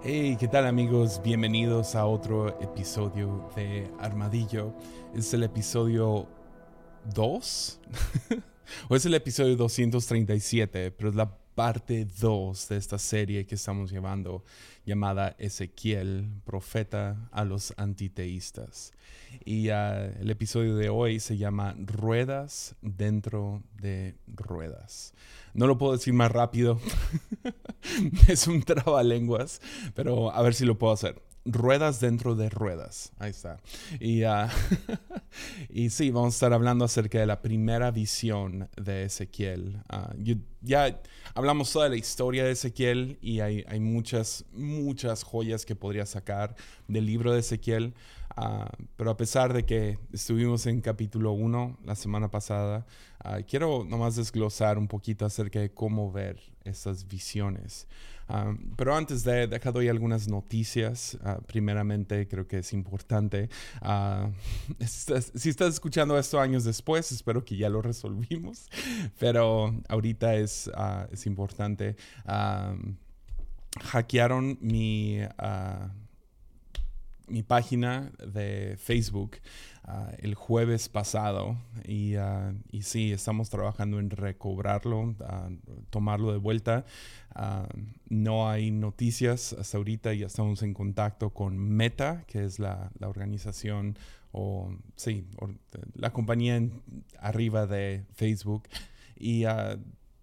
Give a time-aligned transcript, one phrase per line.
[0.00, 1.20] Hey, ¿qué tal amigos?
[1.24, 4.72] Bienvenidos a otro episodio de Armadillo.
[5.12, 6.28] Es el episodio
[7.12, 7.80] 2
[8.88, 13.90] o es el episodio 237, pero es la parte 2 de esta serie que estamos
[13.90, 14.44] llevando
[14.86, 18.92] llamada Ezequiel, profeta a los antiteístas.
[19.44, 25.14] Y ah, el episodio de hoy se llama Ruedas dentro de ruedas.
[25.52, 26.78] No lo puedo decir más rápido.
[28.28, 29.60] es un trabalenguas,
[29.96, 31.20] pero a ver si lo puedo hacer
[31.52, 33.12] ruedas dentro de ruedas.
[33.18, 33.58] Ahí está.
[34.00, 34.48] Y, uh,
[35.70, 39.80] y sí, vamos a estar hablando acerca de la primera visión de Ezequiel.
[39.92, 41.00] Uh, ya
[41.34, 46.56] hablamos toda la historia de Ezequiel y hay, hay, muchas, muchas joyas que podría sacar
[46.86, 47.94] del libro de Ezequiel.
[48.40, 52.86] Uh, pero a pesar de que estuvimos en capítulo 1 la semana pasada,
[53.46, 57.88] quiero nomás desglosar un poquito acerca de cómo ver estas visiones
[58.76, 61.16] pero antes de, dejar doy algunas noticias.
[61.24, 63.48] Ah, primeramente, creo que es importante.
[63.80, 64.30] Ah,
[64.86, 68.68] si estás escuchando esto años después, espero que ya lo resolvimos.
[69.18, 70.70] Pero ahorita es,
[71.10, 71.96] es importante.
[73.80, 75.20] hackearon mi
[77.28, 79.36] mi página de Facebook
[79.84, 85.14] ah, el jueves pasado y, uh, y, sí, estamos trabajando en recobrarlo, uh,
[85.90, 86.84] tomarlo de vuelta.
[88.08, 93.08] no hay noticias hasta ahorita, ya estamos en contacto con Meta, que es la, la
[93.08, 93.98] organización
[94.32, 95.26] o sí,
[95.94, 96.60] la compañía
[97.18, 98.68] arriba de Facebook.
[99.20, 99.44] Y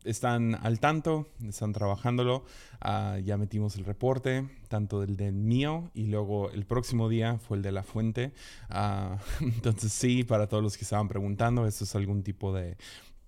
[0.06, 2.46] están al tanto, están trabajándolo.
[2.82, 7.58] Ah, ya metimos el reporte, tanto del, del mío y luego el próximo día fue
[7.58, 8.32] el de la fuente.
[8.70, 12.78] Ah, entonces sí, para todos los que estaban preguntando, esto es algún tipo de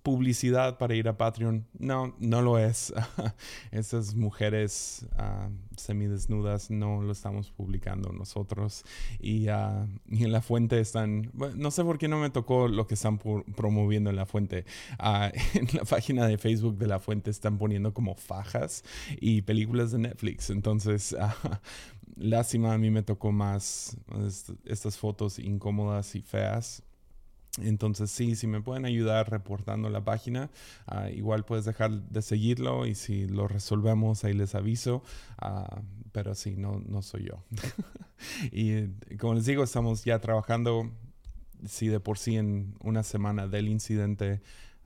[0.02, 1.66] publicidad para ir a Patreon.
[1.78, 2.92] No, no lo es.
[3.70, 8.84] Esas mujeres uh, semidesnudas no lo estamos publicando nosotros.
[9.20, 12.94] Y, uh, en la fuente están, no sé por qué no me tocó lo que
[12.94, 14.64] están promoviendo en la fuente.
[14.98, 18.84] Uh, en la página de Facebook de la fuente están poniendo como fajas
[19.20, 20.50] y películas de Netflix.
[20.50, 21.16] Entonces,
[22.16, 23.96] lástima, a mí me tocó más
[24.64, 26.82] estas fotos incómodas y feas
[27.62, 30.50] entonces, sí, si me pueden ayudar reportando la página,
[30.86, 35.02] ah, igual puedes dejar de seguirlo y si lo resolvemos, ahí les aviso.
[35.38, 35.82] Ah,
[36.12, 37.42] pero sí, no, no soy yo.
[38.52, 40.90] y como les digo, estamos ya trabajando,
[41.66, 44.40] si de por sí en una semana del incidente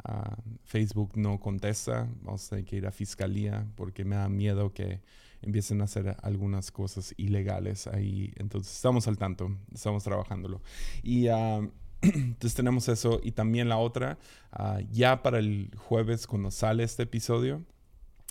[0.05, 4.73] ah, Facebook no contesta, vamos a tener que ir a fiscalía porque me da miedo
[4.73, 5.01] que
[5.43, 8.33] empiecen a hacer algunas cosas ilegales ahí.
[8.37, 10.63] Entonces, estamos al tanto, estamos trabajándolo.
[11.03, 11.29] Y
[12.03, 14.19] Entonces tenemos eso y también la otra,
[14.51, 17.63] ah, ya para el jueves cuando sale este episodio,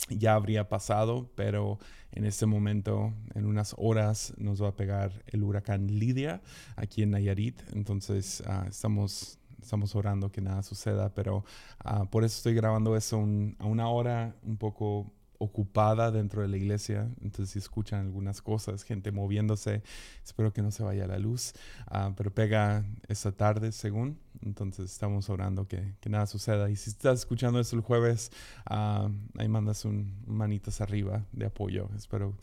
[0.10, 1.80] ya habría pasado, pero
[2.12, 6.42] en este momento, en unas horas, nos va a pegar el huracán Lidia
[6.76, 7.62] aquí en Nayarit.
[7.74, 11.46] Entonces uh, estamos, estamos orando que nada suceda, pero
[11.86, 13.18] uh, por eso estoy grabando eso
[13.60, 18.84] a una hora un poco ocupada dentro de la iglesia, entonces si escuchan algunas cosas,
[18.84, 19.82] gente moviéndose,
[20.24, 21.54] espero que no se vaya la luz,
[21.88, 26.70] ah, pero pega esta tarde según, entonces estamos orando que, que, nada suceda.
[26.70, 28.32] Y si estás escuchando esto el jueves,
[28.68, 29.10] ah,
[29.40, 32.38] ahí mandas un, manitas arriba de apoyo, espero,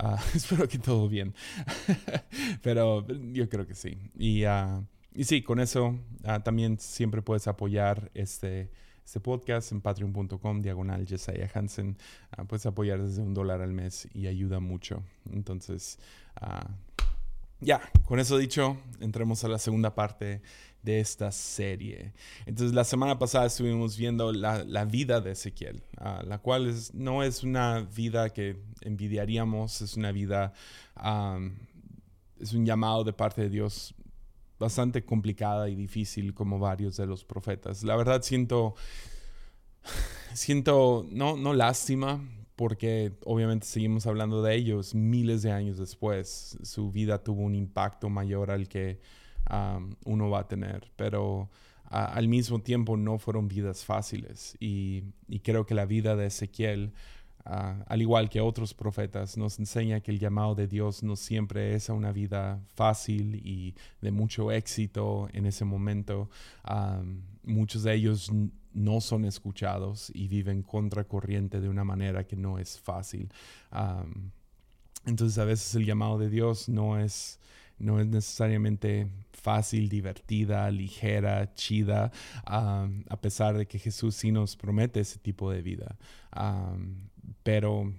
[0.00, 1.34] uh, espero que todo bien,
[2.62, 3.98] pero yo creo que sí.
[4.16, 4.44] Y,
[5.12, 5.98] y sí, con eso
[6.44, 8.70] también siempre puedes apoyar este
[9.04, 11.96] este podcast en patreon.com, diagonal Jesiah Hansen.
[12.30, 15.02] Ah, puedes apoyar desde un dólar al mes y ayuda mucho.
[15.30, 15.98] Entonces,
[16.40, 16.68] uh,
[17.60, 20.40] ya, con eso dicho, entremos a la segunda parte
[20.82, 22.12] de esta serie.
[22.46, 26.94] Entonces, la semana pasada estuvimos viendo la, la vida de Ezequiel, uh, la cual es,
[26.94, 30.54] no es una vida que envidiaríamos, es una vida,
[32.40, 33.94] es un llamado de parte de Dios
[34.58, 37.82] bastante complicada y difícil como varios de los profetas.
[37.82, 38.74] La verdad siento,
[40.34, 42.20] siento, no, no lástima,
[42.56, 46.58] porque obviamente seguimos hablando de ellos miles de años después.
[46.62, 49.00] Su vida tuvo un impacto mayor al que
[50.04, 51.50] uno va a tener, pero
[51.84, 54.56] al mismo tiempo no fueron vidas fáciles.
[54.60, 56.92] Y, y creo que la vida de Ezequiel
[57.46, 61.74] Ah, al igual que otros profetas, nos enseña que el llamado de Dios no siempre
[61.74, 66.30] es a una vida fácil y de mucho éxito en ese momento.
[67.42, 68.30] muchos de ellos
[68.72, 73.28] no son escuchados y viven contracorriente de una manera que no es fácil.
[75.04, 77.38] entonces a veces el llamado de Dios no es,
[77.78, 82.10] no es necesariamente fácil, divertida, ligera, chida,
[82.46, 85.98] a pesar de que Jesús sí nos promete ese tipo de vida
[87.42, 87.92] pero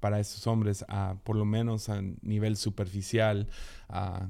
[0.00, 0.84] para estos hombres,
[1.22, 3.48] por lo menos a nivel superficial,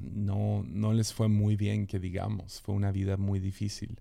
[0.01, 2.61] no, no les fue muy bien, que digamos.
[2.61, 3.99] Fue una vida muy difícil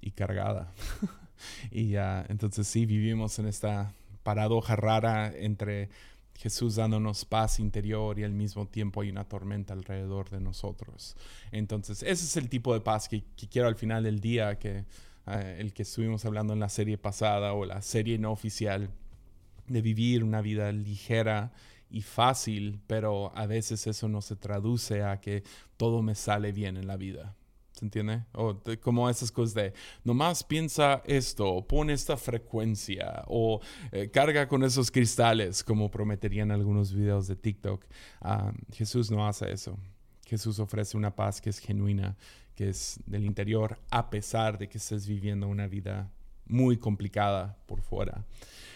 [0.00, 0.72] y cargada.
[1.70, 1.94] y
[2.28, 5.90] entonces sí, vivimos en esta paradoja rara entre
[6.36, 11.16] Jesús dándonos paz interior y al mismo tiempo hay una tormenta alrededor de nosotros.
[11.52, 14.84] Entonces, ese es el tipo de paz que, quiero al final del día, que
[15.26, 18.90] el que estuvimos hablando en la serie pasada o la serie no oficial,
[19.66, 21.52] de vivir una vida ligera
[21.90, 25.44] y fácil, pero a veces eso no se traduce a que
[25.76, 27.36] todo me sale bien en la vida.
[27.72, 28.24] ¿Se entiende?
[28.32, 29.72] O como esas cosas de,
[30.04, 36.94] nomás piensa esto, pon esta frecuencia, o eh, carga con esos cristales, como prometerían algunos
[36.94, 37.84] videos de TikTok.
[38.72, 39.76] Jesús no hace eso.
[40.24, 42.16] Jesús ofrece una paz que es genuina,
[42.54, 46.10] que es del interior, a pesar de que estés viviendo una vida
[46.46, 48.24] muy complicada por fuera.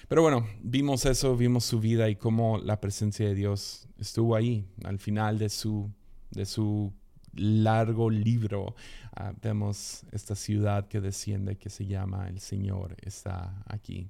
[0.08, 4.66] Pero bueno, vimos eso, vimos su vida y cómo la presencia de Dios estuvo ahí
[4.84, 5.90] al final de su,
[6.30, 6.94] de su
[7.34, 8.74] largo libro,
[9.14, 14.08] ah, vemos esta ciudad que desciende que se llama El Señor está aquí.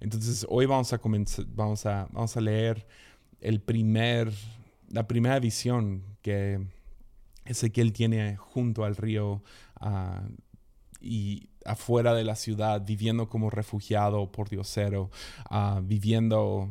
[0.00, 2.86] Entonces hoy vamos a comenzar, vamos a, vamos a leer
[3.40, 4.30] el primer,
[4.90, 6.60] la primera visión que
[7.46, 9.42] Ezequiel tiene junto al río
[9.80, 10.22] ah,
[11.02, 15.10] y afuera de la ciudad, viviendo como refugiado por diosero,
[15.50, 16.70] uh, viviendo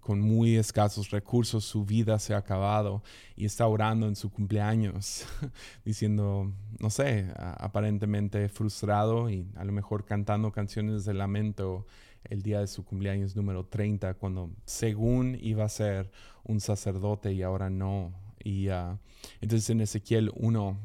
[0.00, 3.02] con muy escasos recursos, su vida se ha acabado
[3.34, 5.26] y está orando en su cumpleaños,
[5.84, 11.86] diciendo, no sé, aparentemente frustrado y a lo mejor cantando canciones de lamento
[12.24, 16.12] el día de su cumpleaños número 30, cuando según iba a ser
[16.44, 18.12] un sacerdote y ahora no.
[18.44, 18.98] Y uh,
[19.40, 20.78] entonces en Ezequiel 1,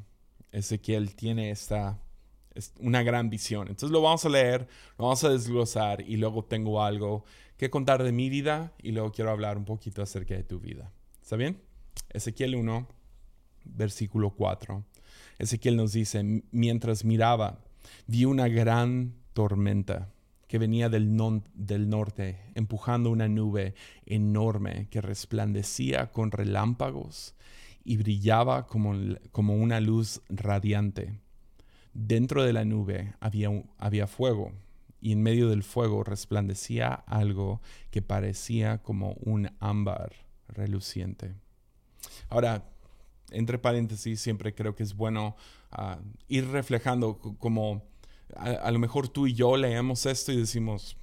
[0.52, 2.00] Ezequiel tiene esta
[2.80, 3.68] una gran visión.
[3.68, 4.68] Entonces lo vamos a leer,
[4.98, 7.26] lo vamos a desglosar y luego tengo algo
[7.58, 10.92] que contar de mi vida y luego quiero hablar un poquito acerca de tu vida.
[11.22, 11.60] ¿Está bien?
[12.10, 12.88] Ezequiel 1,
[13.66, 14.84] versículo 4.
[15.40, 17.60] Ezequiel nos dice, mientras miraba,
[18.06, 20.10] vi una gran tormenta
[20.48, 23.76] que venía del, norte, empujando una nube
[24.06, 27.36] enorme que resplandecía con relámpagos
[27.84, 31.20] y brillaba como una luz radiante.
[32.00, 33.50] Dentro de la nube había,
[33.80, 34.52] había fuego
[35.02, 37.60] y en medio del fuego resplandecía algo
[37.90, 40.14] que parecía como un ámbar
[40.48, 41.34] reluciente.
[42.30, 42.70] Ahora,
[43.32, 45.36] entre paréntesis, siempre creo que es bueno
[45.72, 45.98] ah,
[46.28, 47.82] ir reflejando como
[48.36, 50.98] a, lo mejor tú y yo leemos esto y decimos,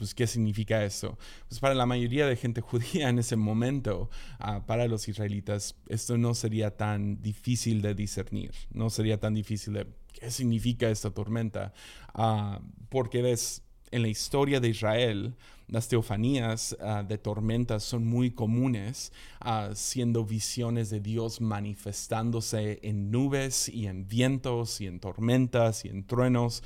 [0.00, 1.18] pues, ¿qué significa eso?
[1.46, 4.08] Pues para la mayoría de gente judía en ese momento,
[4.38, 9.74] ah, para los israelitas, esto no sería tan difícil de discernir, no sería tan difícil
[9.74, 9.86] de
[10.18, 11.74] ¿qué significa esta tormenta?
[12.14, 15.36] Ah, porque ves, en la historia de Israel,
[15.66, 19.12] las teofanías ah, de tormentas son muy comunes,
[19.44, 25.88] uh, siendo visiones de Dios manifestándose en nubes y en vientos y en tormentas y
[25.88, 26.62] en truenos.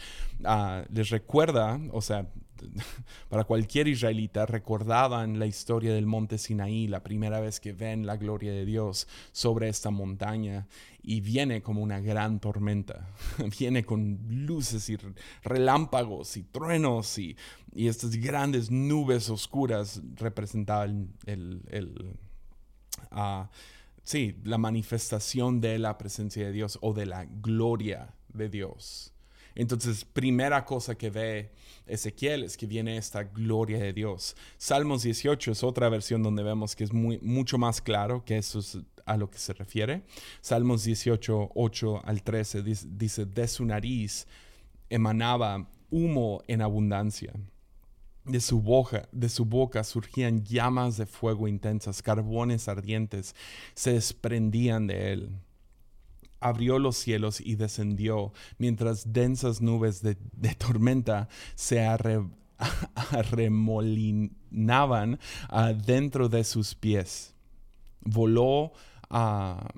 [0.89, 2.29] les recuerda, o sea,
[3.29, 8.17] para cualquier israelita recordaban la historia del monte Sinaí, la primera vez que ven la
[8.17, 10.67] gloria de Dios sobre esta montaña
[11.03, 13.09] y viene como una gran tormenta,
[13.59, 14.97] viene con luces y
[15.43, 17.37] relámpagos y truenos y,
[17.75, 21.61] estas grandes nubes oscuras representaban el,
[23.11, 23.51] ah,
[24.05, 29.14] sí, la manifestación de la presencia de Dios o de la gloria de Dios.
[29.55, 31.53] Entonces, primera cosa que ve
[31.87, 34.37] Ezequiel es que viene esta gloria de Dios.
[34.57, 38.79] Salmos 18 es otra versión donde vemos que es mucho más claro que eso es
[39.07, 40.03] a lo que se refiere.
[40.41, 44.27] Salmos 18, 8 al 13 dice, dice de su nariz
[44.89, 47.33] emanaba humo en abundancia.
[48.25, 53.37] De su, boca, de su boca surgían llamas de fuego intensas, carbones ardientes
[53.75, 55.31] se desprendían de él
[56.41, 60.15] abrió los cielos y descendió, mientras densas nubes de,
[60.57, 61.81] tormenta se
[62.95, 67.35] arremolinaban ah, dentro de sus pies.
[68.01, 68.73] Voló
[69.09, 69.69] a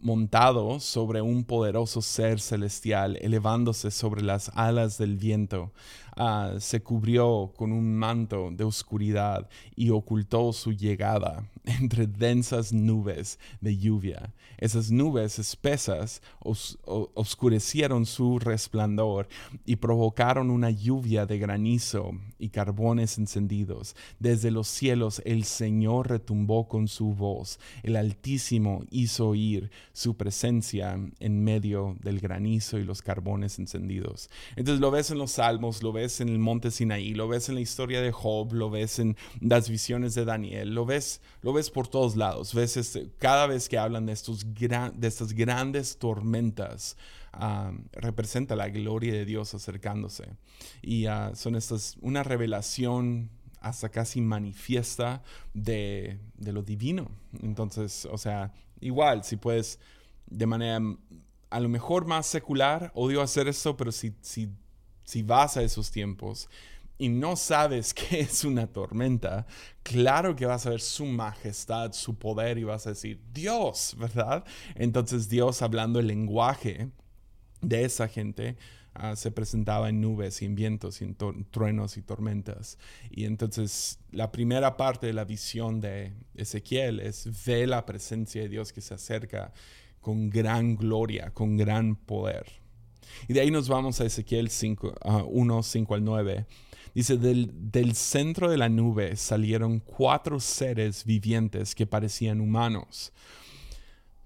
[0.00, 5.72] montado sobre un poderoso ser celestial, elevándose sobre las alas del viento.
[6.16, 13.38] Ah, se cubrió con un manto de oscuridad y ocultó su llegada entre densas nubes
[13.60, 14.32] de lluvia.
[14.58, 19.28] Esas nubes espesas oscurecieron su resplandor
[19.64, 23.96] y provocaron una lluvia de granizo y carbones encendidos.
[24.18, 27.58] Desde los cielos el Señor retumbó con su voz.
[27.82, 34.28] El Altísimo hizo oír su presencia en medio del granizo y los carbones encendidos.
[34.56, 37.48] Entonces lo ves en los salmos, lo ves ves en el monte Sinaí, lo ves
[37.48, 41.52] en la historia de Job, lo ves en las visiones de Daniel, lo ves, lo
[41.52, 42.54] ves por todos lados.
[42.54, 46.96] Ves este, cada vez que hablan de, estos de estas grandes tormentas,
[47.92, 50.36] representa la gloria de Dios acercándose.
[50.82, 53.30] Y ah, son estas, una revelación
[53.60, 55.22] hasta casi manifiesta
[55.54, 57.10] de, de, lo divino.
[57.42, 59.78] Entonces, o sea, igual, si puedes
[60.26, 60.80] de manera
[61.50, 64.48] a lo mejor más secular, odio hacer esto, pero si, si,
[65.10, 66.48] si vas a esos tiempos
[66.98, 69.46] y no sabes qué es una tormenta,
[69.82, 74.44] claro que vas a ver su majestad, su poder y vas a decir, Dios, ¿verdad?
[74.76, 76.90] Entonces Dios hablando el lenguaje
[77.60, 78.56] de esa gente
[78.94, 81.16] ah, se presentaba en nubes y en vientos y en
[81.50, 82.78] truenos y tormentas.
[83.10, 88.48] Y entonces la primera parte de la visión de Ezequiel es ve la presencia de
[88.48, 89.52] Dios que se acerca
[90.00, 92.59] con gran gloria, con gran poder.
[93.28, 94.94] Y de ahí nos vamos a Ezequiel 5,
[95.28, 96.46] 1, 5 al 9.
[96.94, 103.12] Dice, del, del, centro de la nube salieron cuatro seres vivientes que parecían humanos,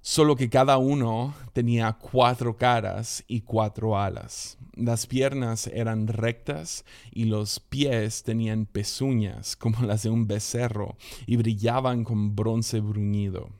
[0.00, 4.56] solo que cada uno tenía cuatro caras y cuatro alas.
[4.76, 11.36] Las piernas eran rectas y los pies tenían pezuñas como las de un becerro y
[11.36, 13.50] brillaban con bronce bruñido.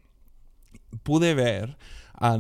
[1.03, 1.77] Pude ver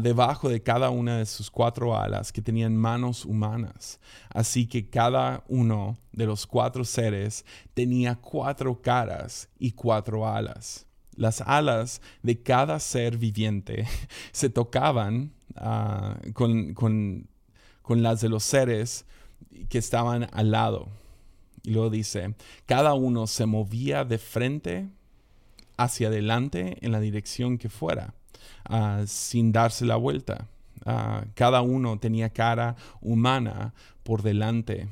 [0.00, 4.00] debajo de cada una de sus cuatro alas que tenían manos humanas.
[4.30, 10.86] Así que cada uno de los cuatro seres tenía cuatro caras y cuatro alas.
[11.16, 13.86] Las alas de cada ser viviente
[14.32, 17.28] se tocaban ah, con, con,
[17.82, 19.06] con las de los seres
[19.68, 20.88] que estaban al lado.
[21.62, 22.34] Y luego dice,
[22.66, 24.88] cada uno se movía de frente
[25.76, 28.14] hacia adelante en la dirección que fuera.
[28.64, 30.48] Ah, sin darse la vuelta.
[30.84, 34.88] Ah, cada uno tenía cara humana por delante,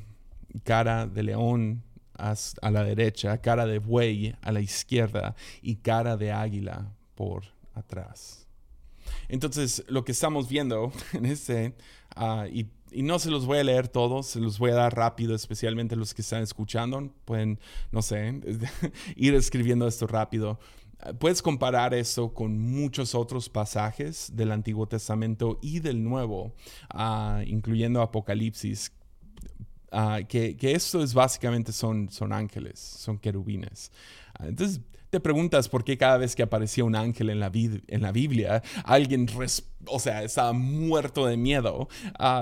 [0.63, 1.83] cara de león
[2.15, 7.43] a la derecha, cara de buey a la izquierda y cara de águila por
[7.73, 8.47] atrás.
[9.27, 11.75] Entonces, lo que estamos viendo en este,
[12.51, 12.67] y,
[13.01, 16.13] no se los voy a leer todos, se los voy a dar rápido, especialmente los
[16.13, 17.59] que están escuchando, pueden,
[17.91, 18.39] no sé,
[19.15, 20.59] ir escribiendo esto rápido.
[21.19, 26.53] Puedes comparar eso con muchos otros pasajes del Antiguo Testamento y del Nuevo,
[26.89, 28.93] ah, incluyendo Apocalipsis,
[29.91, 33.91] ah, que, que, esto es básicamente son, son ángeles, son querubines.
[34.39, 34.79] Ah, entonces
[35.09, 39.27] te preguntas por qué cada vez que aparecía un ángel en la, Biblia, alguien,
[39.85, 41.87] o sea, estaba muerto de miedo.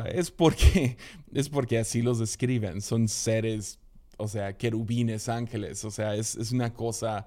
[0.06, 0.98] es, porque,
[1.34, 3.80] es porque así los describen, son seres,
[4.18, 7.26] o sea, querubines, ángeles, o sea, es, es una cosa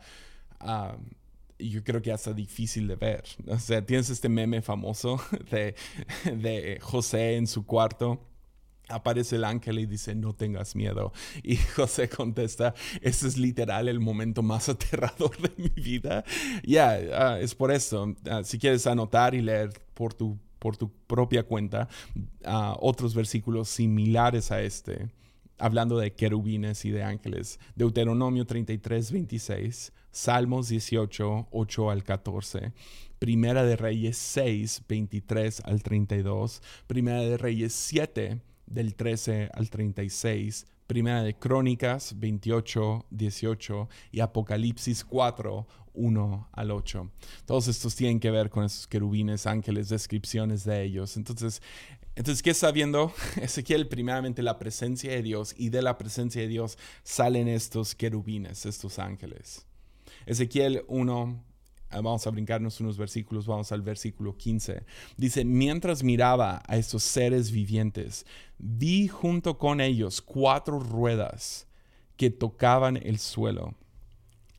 [1.58, 3.24] yo creo que hasta difícil de ver.
[3.46, 5.20] O sea, tienes este meme famoso
[5.50, 5.74] de,
[6.24, 8.20] de José en su cuarto
[8.88, 11.12] aparece el ángel y dice, no tengas miedo.
[11.42, 16.24] Y José contesta, ese es literal el momento más aterrador de mi vida.
[16.64, 18.14] Ya, ah, es por eso.
[18.28, 21.88] Ah, si quieres anotar y leer por tu, por tu propia cuenta
[22.46, 25.10] uh, otros versículos similares a este,
[25.58, 27.58] hablando de querubines y de ángeles.
[27.76, 29.92] Deuteronomio 33, 26.
[30.14, 32.72] Salmos 18, 8 al 14.
[33.18, 36.62] Primera de Reyes 6, 23 al 32.
[36.86, 40.66] Primera de Reyes 7, del 13 al 36.
[40.86, 47.10] Primera de Crónicas 28, 18 y Apocalipsis 4, 1 al 8.
[47.44, 51.16] Todos estos tienen que ver con esos querubines, ángeles, descripciones de ellos.
[51.16, 51.60] Entonces,
[52.14, 53.12] entonces, ¿qué está viendo?
[53.42, 58.64] Ezequiel, primeramente la presencia de Dios y de la presencia de Dios salen estos querubines,
[58.64, 59.66] estos ángeles.
[60.26, 61.44] Ezequiel 1,
[61.90, 64.84] ah, vamos a brincarnos unos versículos, vamos al versículo 15.
[65.16, 68.26] Dice, mientras miraba a estos seres vivientes,
[68.58, 71.66] vi junto con ellos cuatro ruedas
[72.16, 73.74] que tocaban el suelo.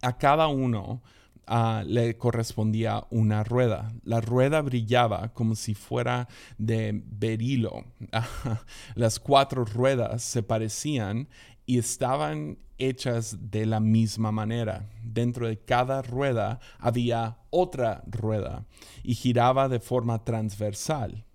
[0.01, 1.01] A cada uno
[1.47, 3.91] uh, le correspondía una rueda.
[4.03, 7.85] La rueda brillaba como si fuera de berilo.
[8.95, 11.27] Las cuatro ruedas se parecían
[11.65, 14.89] y estaban hechas de la misma manera.
[15.03, 18.65] Dentro de cada rueda había otra rueda
[19.03, 21.25] y giraba de forma transversal.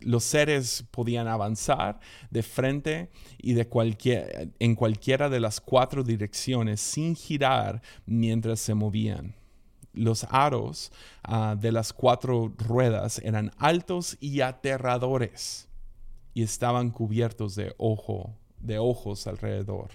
[0.00, 2.00] Los seres podían avanzar
[2.30, 8.74] de frente y de cualquier, en cualquiera de las cuatro direcciones sin girar mientras se
[8.74, 9.34] movían.
[9.92, 15.68] Los aros ah, de las cuatro ruedas eran altos y aterradores
[16.34, 19.90] y estaban cubiertos de ojo, de ojos alrededor.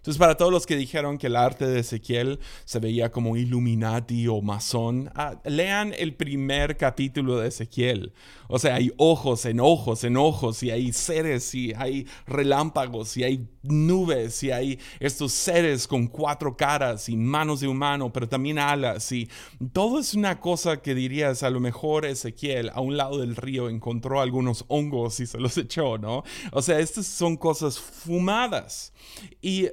[0.00, 4.28] Entonces, para todos los que dijeron que el arte de Ezequiel se veía como Illuminati
[4.28, 8.14] o masón, ah, lean el primer capítulo de Ezequiel.
[8.48, 13.24] O sea, hay ojos en ojos en ojos, y hay seres, y hay relámpagos, y
[13.24, 18.58] hay nubes, y hay estos seres con cuatro caras y manos de humano, pero también
[18.58, 19.28] alas, y
[19.72, 23.68] todo es una cosa que dirías, a lo mejor Ezequiel a un lado del río
[23.68, 26.24] encontró algunos hongos y se los echó, ¿no?
[26.52, 28.92] O sea, estas son cosas fumadas.
[29.42, 29.68] Y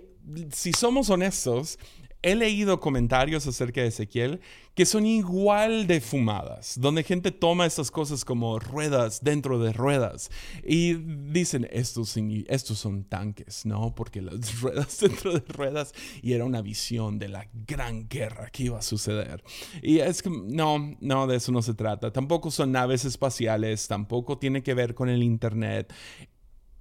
[0.52, 1.78] si somos honestos,
[2.22, 4.42] he leído comentarios acerca de Ezequiel
[4.74, 10.30] que son igual de fumadas, donde gente toma estas cosas como ruedas dentro de ruedas
[10.64, 12.16] y dicen, estos,
[12.48, 13.96] estos son tanques, ¿no?
[13.96, 18.64] Porque las ruedas dentro de ruedas y era una visión de la gran guerra que
[18.64, 19.44] iba a suceder.
[19.82, 22.12] Y es que no, no, de eso no se trata.
[22.12, 25.92] Tampoco son naves espaciales, tampoco tiene que ver con el Internet.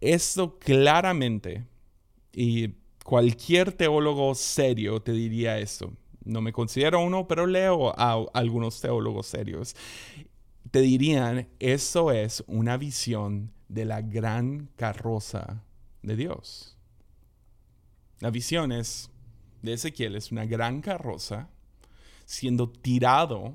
[0.01, 1.65] Esto claramente,
[2.33, 2.75] y
[3.07, 5.93] cualquier teólogo serio te diría esto.
[6.25, 9.77] No me considero uno, pero leo a algunos teólogos serios.
[10.73, 15.63] Te dirían, eso es una visión de la gran carroza
[16.03, 16.77] de Dios.
[18.19, 19.09] La visión es
[19.63, 21.49] de Ezequiel es una gran carroza
[22.25, 23.55] siendo tirado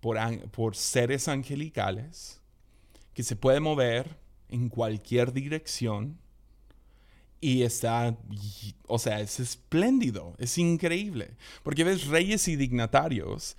[0.00, 0.18] por,
[0.52, 2.40] por seres angelicales
[3.12, 4.16] que se puede mover
[4.48, 6.18] en cualquier dirección
[7.40, 8.16] y está,
[8.86, 11.36] o sea, es espléndido, es increíble.
[11.62, 13.56] Porque ves, reyes y dignatarios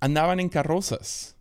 [0.00, 1.36] andaban en carrozas,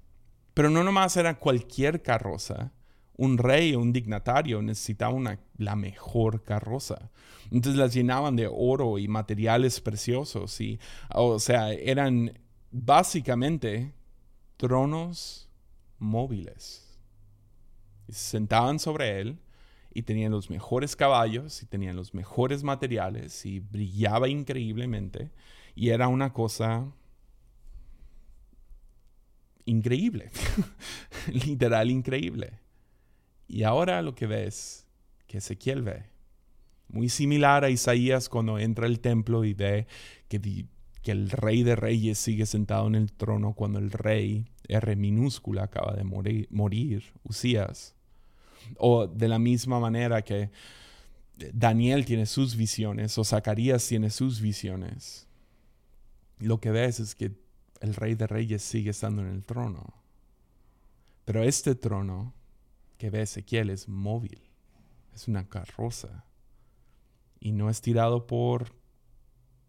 [0.53, 2.72] pero no nomás era cualquier carroza.
[3.15, 7.12] Un rey o un dignatario necesitaba una, la mejor carroza.
[7.51, 10.60] Entonces las llenaban de oro y materiales preciosos.
[10.62, 10.79] Y,
[11.13, 12.39] o sea, eran
[12.72, 13.93] básicamente
[14.57, 15.50] tronos
[16.00, 17.00] móviles.
[18.07, 19.39] Se sentaban sobre él
[19.98, 25.32] y tenían los mejores caballos y tenían los mejores materiales y brillaba increíblemente
[25.74, 26.86] y era una cosa
[29.66, 30.30] increíble,
[31.34, 32.60] literal increíble.
[33.48, 34.86] Y ahora lo que ves,
[35.26, 36.12] que Ezequiel ve,
[36.89, 39.88] muy similar a Isaías cuando entra al templo y ve
[40.28, 40.67] que,
[41.06, 45.95] el rey de reyes sigue sentado en el trono cuando el rey, R minúscula, acaba
[45.95, 47.96] de morir, morir Usías.
[48.78, 50.52] O de la misma manera que
[51.54, 55.28] Daniel tiene sus visiones o Zacarías tiene sus visiones.
[56.39, 57.32] Lo que ves es que
[57.82, 59.93] el rey de reyes sigue estando en el trono.
[61.26, 62.34] Pero este trono
[62.98, 64.41] que ve Ezequiel es móvil,
[65.13, 66.26] es una carroza.
[67.39, 68.74] Y no es tirado por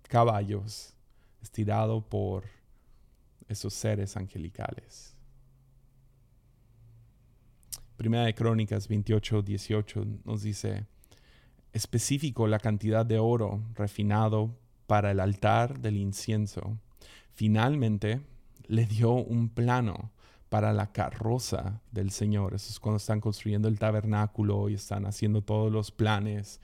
[0.05, 0.95] caballos,
[1.43, 2.45] es tirado por
[3.49, 5.18] esos seres angelicales.
[7.99, 10.87] Primera de Crónicas 28, 18 nos dice,
[11.73, 14.55] específico la cantidad de oro refinado
[14.87, 16.79] para el altar del incienso.
[17.35, 18.21] Finalmente
[18.69, 20.13] le dio un plano
[20.49, 22.55] para la carroza del Señor.
[22.55, 26.61] Eso es cuando están construyendo el tabernáculo y están haciendo todos los planes.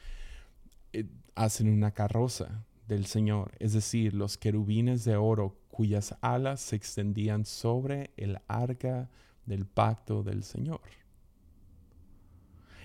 [0.92, 6.76] Eh, hacen una carroza del Señor, es decir, los querubines de oro cuyas alas se
[6.76, 9.10] extendían sobre el arca
[9.46, 10.80] del pacto del Señor.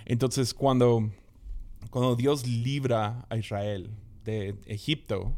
[0.10, 1.12] Entonces, cuando,
[1.92, 3.92] cuando Dios libra a Israel
[4.24, 5.38] de Egipto,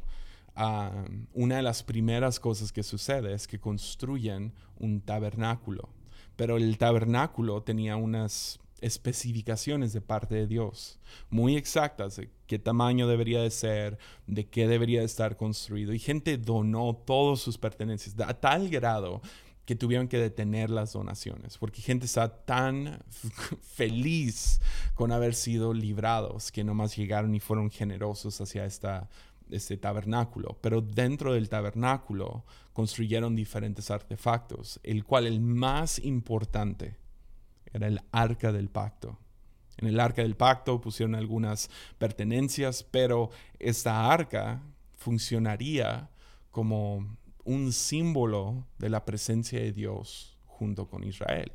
[0.55, 1.03] ah,
[1.33, 5.89] una de las primeras cosas que sucede es que construyen un tabernáculo.
[6.37, 13.09] Pero el tabernáculo tenía unas especificaciones de parte de Dios, muy exactas de qué tamaño
[13.09, 15.93] debería de ser, de qué debería de estar construido.
[15.93, 19.21] Y gente donó todos sus pertenencias a tal grado
[19.65, 22.99] que tuvieron que detener las donaciones, porque gente está tan
[23.61, 24.59] feliz
[24.95, 29.09] con haber sido librados que nomás llegaron y fueron generosos hacia esta,
[29.49, 30.57] este tabernáculo.
[30.61, 32.43] Pero dentro del tabernáculo
[32.73, 36.97] construyeron diferentes artefactos, el cual el más importante
[37.73, 39.17] era el arca del pacto.
[39.77, 44.61] En el arca del pacto pusieron algunas pertenencias, pero esta arca
[44.95, 46.09] funcionaría
[46.51, 47.17] como
[47.51, 51.51] un símbolo de la presencia de Dios junto con Israel.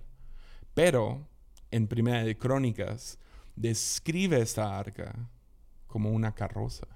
[0.75, 1.27] Pero
[1.71, 3.19] en Primera de Crónicas
[3.55, 5.31] describe esta arca
[5.87, 6.87] como una carroza.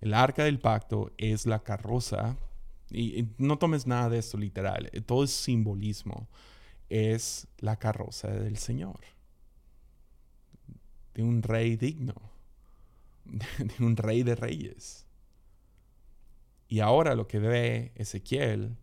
[0.00, 2.36] El arca del pacto es la carroza,
[2.90, 6.28] y, no tomes nada de esto literal, todo es simbolismo,
[6.88, 9.00] es la carroza del Señor,
[11.14, 12.14] de un rey digno,
[13.24, 15.06] de un rey de reyes.
[16.74, 18.76] Y ahora lo que ve Ezequiel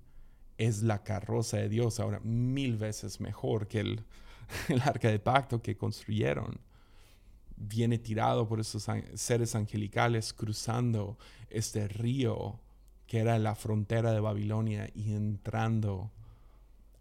[0.58, 4.06] es la carroza de Dios, ahora mil veces mejor que el,
[4.82, 6.62] arca de pacto que construyeron.
[7.58, 11.18] viene tirado por esos seres angelicales cruzando
[11.50, 12.62] este río
[13.08, 16.12] que era la frontera de Babilonia y entrando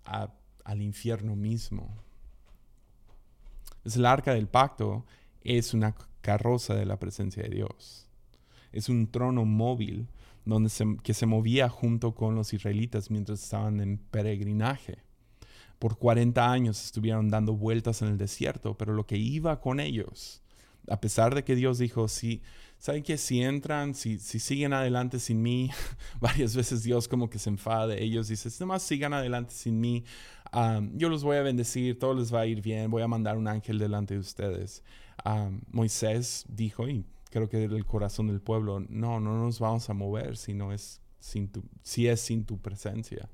[0.02, 1.94] al infierno mismo.
[3.84, 5.06] Es el arca del pacto,
[5.44, 8.08] es una carroza de la presencia de Dios.
[8.72, 10.08] Es un trono móvil
[10.44, 10.70] donde
[11.02, 14.98] que se movía junto con los israelitas mientras estaban en peregrinaje.
[15.78, 20.42] Por 40 años estuvieron dando vueltas en el desierto, pero lo que iba con ellos,
[20.88, 22.42] a pesar de que Dios dijo, si,
[22.78, 25.70] ¿saben que Si entran, si, si siguen adelante sin mí,
[26.20, 30.04] varias veces Dios como que se enfada de ellos, dice, nomás sigan adelante sin mí,
[30.94, 33.48] yo los voy a bendecir, todo les va a ir bien, voy a mandar un
[33.48, 34.82] ángel delante de ustedes.
[35.70, 40.36] Moisés dijo, y creo que el corazón del pueblo, no, no nos vamos a mover
[40.36, 43.28] si, no es, sin tu, si es sin tu presencia.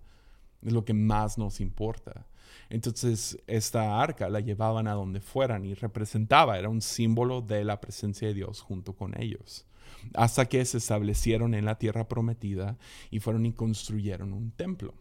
[0.63, 2.27] Es lo que más nos importa.
[2.69, 7.81] Entonces, esta arca la llevaban a donde fueran y representaba, era un símbolo de la
[7.81, 9.67] presencia de Dios junto con ellos.
[10.15, 12.77] Hasta que se establecieron en la tierra prometida
[13.11, 14.95] y fueron y construyeron un templo.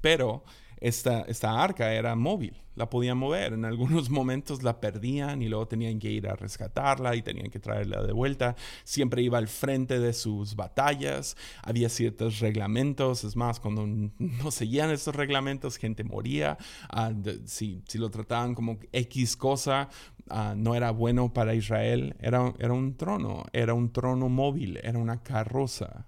[0.00, 0.44] Pero
[0.80, 3.52] esta, esta arca era móvil, la podían mover.
[3.52, 7.60] En algunos momentos la perdían y luego tenían que ir a rescatarla y tenían que
[7.60, 8.56] traerla de vuelta.
[8.84, 11.36] Siempre iba al frente de sus batallas.
[11.62, 13.24] Había ciertos reglamentos.
[13.24, 13.86] Es más, cuando
[14.18, 16.56] no seguían estos reglamentos, gente moría.
[16.88, 17.12] Ah,
[17.44, 19.90] si, si, lo trataban como X cosa,
[20.30, 22.16] ah, no era bueno para Israel.
[22.20, 26.06] Era, era un trono, era un trono móvil, era una carroza.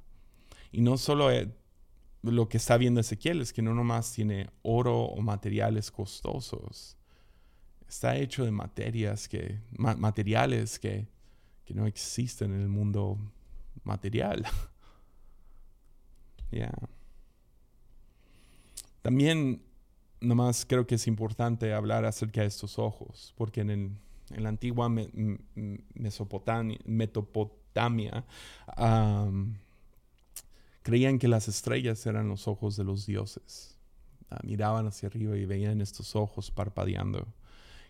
[0.71, 1.51] Y no solo eh,
[2.23, 6.97] lo que está viendo Ezequiel es que no nomás tiene oro o materiales costosos,
[7.89, 11.09] está hecho de materias que, materiales que,
[11.65, 13.19] que no existen en el mundo
[13.85, 14.47] material.
[19.03, 19.63] También
[20.21, 23.99] nomás creo que es importante hablar acerca de estos ojos, porque en,
[24.31, 24.89] la antigua
[25.95, 28.25] Mesopotamia, Mesopotamia
[30.83, 33.79] Creían que las estrellas eran los ojos de los dioses.
[34.31, 37.27] Ah, miraban hacia arriba y veían estos ojos parpadeando.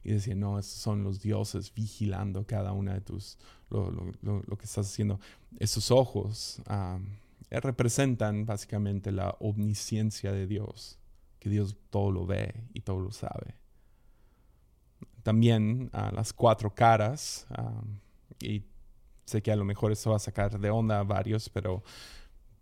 [0.05, 3.39] Y decían, no, estos son los dioses vigilando cada una de tus,
[3.71, 5.21] lo, que estás haciendo.
[5.59, 6.99] Estos ojos ah,
[7.51, 10.99] representan básicamente la omnisciencia de Dios,
[11.39, 13.55] que Dios todo lo ve y todo lo sabe.
[15.23, 17.47] También ah, las cuatro caras,
[18.41, 18.65] y
[19.25, 21.85] sé que a lo mejor eso va a sacar de onda a varios, pero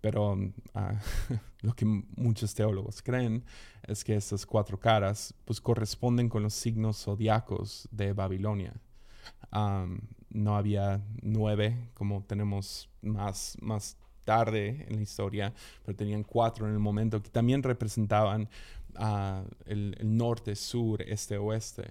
[0.01, 0.39] pero
[0.75, 0.95] ah,
[1.63, 3.45] lo que muchos teólogos creen
[3.87, 8.75] es que estas cuatro caras pues, corresponden con los signos zodiacos de Babilonia.
[10.31, 15.53] no había nueve como tenemos más, más tarde en la historia,
[15.85, 18.49] pero tenían cuatro en el momento que también representaban
[18.97, 21.91] uh, el, el, norte, sur, este, oeste.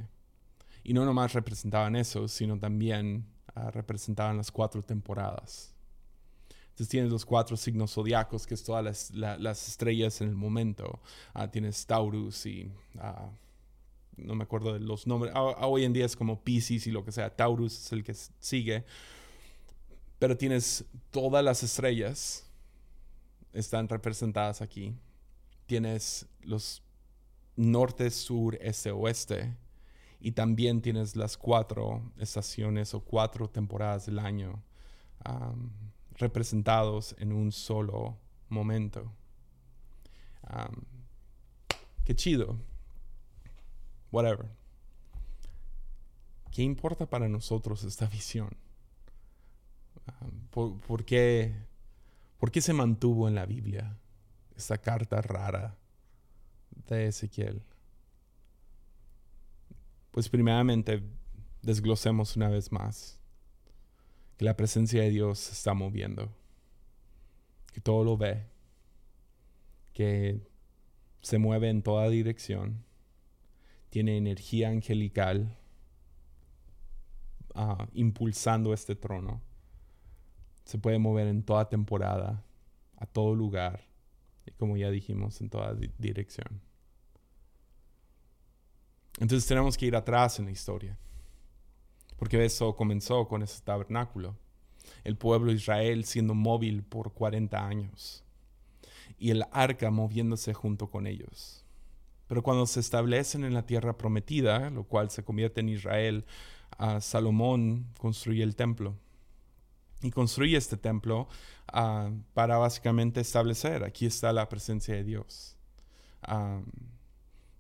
[0.83, 5.75] Y no nomás representaban eso, sino también uh, representaban las cuatro temporadas.
[6.87, 11.01] Tienes los cuatro signos zodiacos, que es todas las, estrellas en el momento.
[11.33, 12.71] Ah, tienes Taurus y...
[12.97, 13.29] Ah,
[14.15, 15.33] no me acuerdo de los nombres.
[15.35, 17.35] Ah, hoy en día es como Pisces y lo que sea.
[17.35, 18.85] Taurus es el que sigue.
[20.19, 22.45] Pero tienes todas las estrellas.
[23.53, 24.95] Están representadas aquí.
[25.65, 26.81] Tienes los
[27.55, 29.55] norte, sur, este, oeste.
[30.21, 34.61] Y también tienes las cuatro estaciones o cuatro temporadas del año
[36.19, 38.17] representados en un solo
[38.49, 39.11] momento.
[42.05, 42.57] qué chido.
[44.11, 44.49] Whatever.
[46.51, 48.49] ¿Qué importa para nosotros esta visión?
[50.49, 51.55] ¿por, qué,
[52.37, 53.95] ¿Por qué se mantuvo en la Biblia
[54.55, 55.77] esta carta rara
[56.87, 57.63] de Ezequiel?
[60.11, 61.03] Pues primeramente
[61.61, 63.18] desglosemos una vez más
[64.39, 66.33] que la presencia de Dios se está moviendo,
[67.73, 68.45] que todo lo ve,
[69.91, 70.39] que
[71.19, 72.85] se mueve en toda dirección,
[73.89, 75.57] tiene energía angelical
[77.53, 79.41] ah, impulsando este trono,
[80.63, 82.41] se puede mover en toda temporada,
[82.95, 83.89] a todo lugar,
[84.45, 86.61] y como ya dijimos, en toda dirección.
[89.19, 90.97] Entonces tenemos que ir atrás en la historia.
[92.19, 94.35] Porque eso comenzó con ese tabernáculo.
[95.05, 98.25] El pueblo de Israel siendo móvil por 40 años.
[99.17, 101.65] Y el arca moviéndose junto con ellos.
[102.27, 106.25] Pero cuando se establecen en la tierra prometida, lo cual se convierte en Israel,
[106.77, 108.95] a Salomón construye el templo.
[110.01, 111.27] Y construye este templo
[111.67, 115.57] ah, para básicamente establecer, aquí está la presencia de Dios.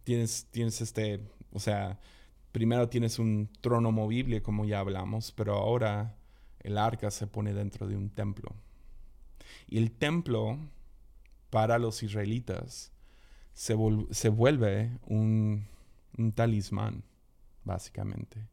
[0.03, 1.99] tienes, tienes este, o sea,
[2.51, 6.15] primero tienes un trono movible, como ya hablamos, pero ahora
[6.59, 8.53] el arca se pone dentro de un templo.
[9.67, 10.57] Y el templo,
[11.49, 12.91] para los israelitas,
[13.53, 15.65] se, vuelve un,
[16.17, 17.03] un talismán,
[17.63, 18.47] básicamente.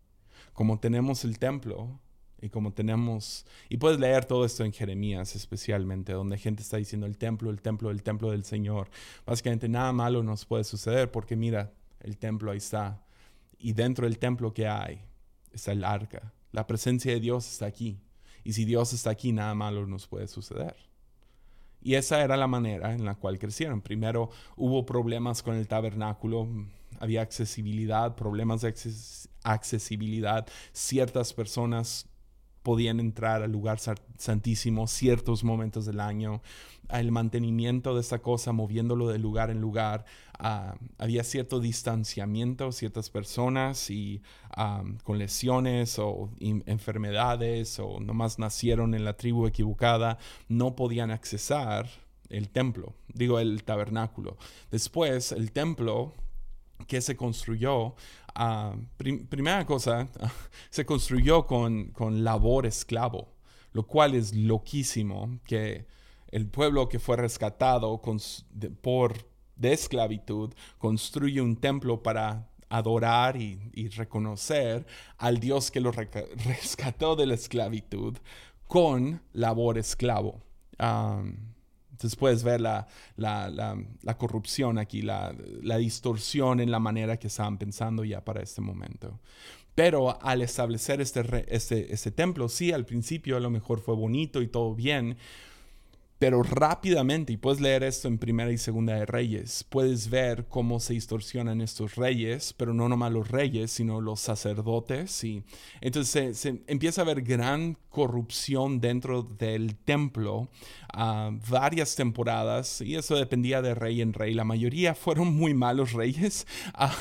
[0.53, 2.01] Como tenemos el templo,
[2.41, 7.07] y como tenemos, y puedes leer todo esto en Jeremías especialmente, donde gente está diciendo
[7.07, 8.91] el templo, el templo, el templo del Señor.
[9.25, 13.03] Básicamente nada malo nos puede suceder porque mira, el templo ahí está.
[13.59, 15.01] Y dentro del templo que hay
[15.53, 16.33] está el arca.
[16.53, 18.01] La presencia de Dios está aquí.
[18.45, 20.77] Y si Dios está aquí, nada malo nos puede suceder.
[21.83, 23.81] Y esa era la manera en la cual crecieron.
[23.81, 26.49] Primero hubo problemas con el tabernáculo,
[26.99, 28.75] había accesibilidad, problemas de
[29.45, 30.47] accesibilidad.
[30.73, 32.09] Ciertas personas
[32.67, 33.79] podían entrar al lugar
[34.19, 36.43] santísimo ciertos momentos del año,
[36.91, 40.05] el mantenimiento de esa cosa, moviéndolo de lugar en lugar.
[40.37, 48.97] Ah, había cierto distanciamiento, ciertas personas y ah, con lesiones o enfermedades o nomás nacieron
[48.97, 51.89] en la tribu equivocada, no podían accesar
[52.31, 54.39] el templo, digo el tabernáculo.
[54.73, 56.15] Después el templo
[56.87, 57.95] que se construyó
[58.39, 60.09] Ah, primera cosa,
[60.71, 63.33] se construyó con, con labor esclavo,
[63.73, 65.87] lo cual es loquísimo que
[66.29, 68.03] el pueblo que fue rescatado
[68.83, 69.15] por
[69.57, 74.87] de esclavitud construye un templo para adorar y, reconocer
[75.17, 75.91] al Dios que lo
[76.45, 78.19] rescató de la esclavitud
[78.67, 80.43] con labor esclavo.
[81.97, 82.87] Entonces puedes ver la,
[84.19, 85.33] corrupción aquí, la,
[85.79, 89.19] distorsión en la manera que estaban pensando ya para este momento.
[89.75, 94.43] Pero al establecer este, este, este templo, sí, al principio a lo mejor fue bonito
[94.43, 95.17] y todo bien,
[96.19, 100.81] pero rápidamente, y puedes leer esto en Primera y Segunda de Reyes, puedes ver cómo
[100.81, 105.23] se distorsionan estos reyes, pero no nomás los reyes, sino los sacerdotes.
[105.25, 105.43] Y
[105.83, 110.49] entonces se, empieza a haber gran corrupción dentro del templo,
[110.93, 114.33] a varias temporadas, y eso dependía de rey en rey.
[114.33, 116.97] La mayoría fueron muy malos reyes, ah,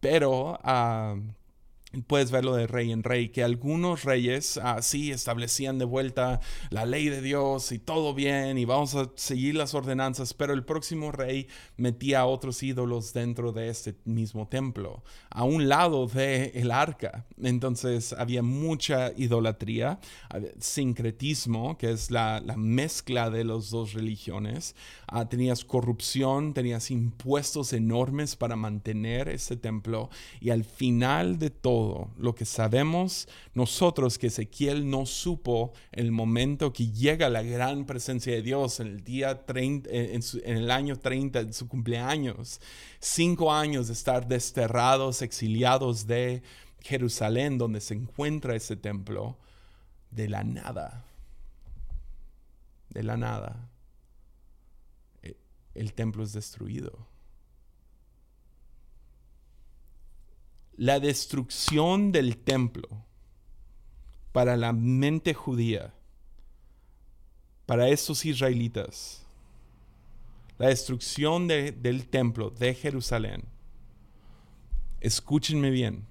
[0.00, 0.58] pero...
[0.64, 1.39] Uh,
[2.06, 7.08] Puedes verlo de rey en rey, que algunos reyes así establecían de vuelta la ley
[7.08, 11.48] de Dios y todo bien y vamos a seguir las ordenanzas, pero el próximo rey
[11.76, 17.26] metía a otros ídolos dentro de este mismo templo, a un lado de el arca.
[17.42, 19.98] Entonces había mucha idolatría,
[20.58, 24.76] sincretismo, que es la, mezcla de las dos religiones.
[25.06, 31.79] Ah, tenías corrupción, tenías impuestos enormes para mantener ese templo y al final de todo,
[32.16, 38.32] lo que sabemos nosotros que Ezequiel no supo el momento que llega la gran presencia
[38.34, 42.60] de Dios en el día 30, en, el año 30 de su cumpleaños,
[42.98, 46.42] cinco años de estar desterrados, exiliados de
[46.80, 49.38] Jerusalén, donde se encuentra ese templo,
[50.10, 51.04] de la nada,
[52.88, 53.70] de la nada,
[55.22, 55.36] e,
[55.74, 57.09] el templo es destruido.
[60.80, 62.88] La destrucción del templo
[64.32, 65.92] para la mente judía,
[67.66, 69.26] para estos israelitas,
[70.56, 73.42] la destrucción del templo de Jerusalén,
[75.00, 76.06] escúchenme bien,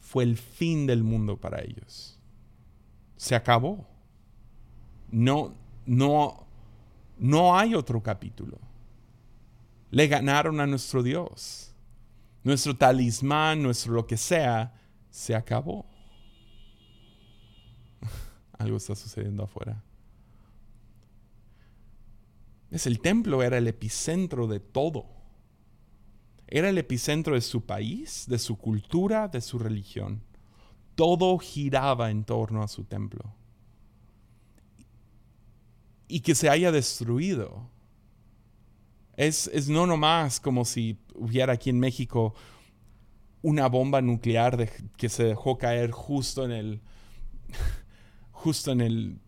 [0.00, 2.18] fue el fin del mundo para ellos.
[3.16, 3.88] Se acabó.
[5.10, 5.54] No,
[5.86, 6.46] no,
[7.16, 8.58] no hay otro capítulo.
[9.90, 11.69] Le ganaron a nuestro Dios
[12.42, 14.74] nuestro talismán, nuestro lo que sea,
[15.10, 15.86] se acabó.
[18.58, 19.82] Algo está sucediendo afuera.
[22.70, 25.06] Es el templo era el epicentro de todo.
[26.46, 30.22] Era el epicentro de su país, de su cultura, de su religión.
[30.94, 33.34] Todo giraba en torno a su templo.
[36.08, 37.68] Y que se haya destruido
[39.26, 42.34] es, no nomás como si hubiera aquí en México
[43.42, 46.80] una bomba nuclear que se dejó caer justo en el
[48.32, 49.20] justo en el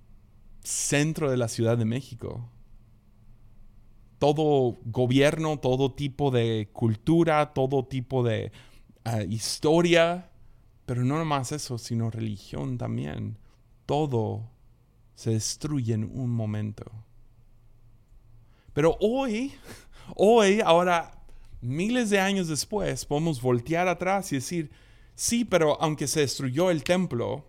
[0.63, 2.49] centro de la Ciudad de México.
[4.19, 8.51] Todo gobierno, todo tipo de cultura, todo tipo de
[9.05, 10.31] ah, historia,
[10.87, 13.37] pero no nomás eso, sino religión también.
[13.85, 14.49] Todo
[15.17, 16.91] se destruye en un momento.
[18.73, 19.53] Pero hoy,
[20.17, 21.13] hoy, ahora,
[21.61, 24.71] miles de años después, podemos voltear atrás y decir,
[25.15, 27.45] sí, pero aunque se destruyó el templo,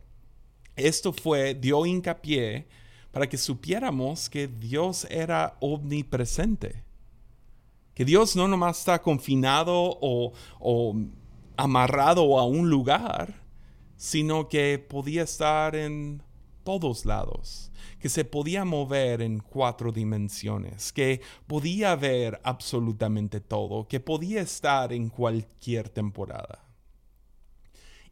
[0.75, 2.67] esto fue, dio hincapié
[3.11, 6.83] para que supiéramos que Dios era omnipresente.
[7.93, 10.95] Que Dios no nomás está confinado o,
[11.55, 13.43] amarrado a un lugar,
[13.95, 16.22] sino que podía estar en
[16.63, 23.99] todos lados, que se podía mover en cuatro dimensiones, que podía ver absolutamente todo, que
[23.99, 26.65] podía estar en cualquier temporada.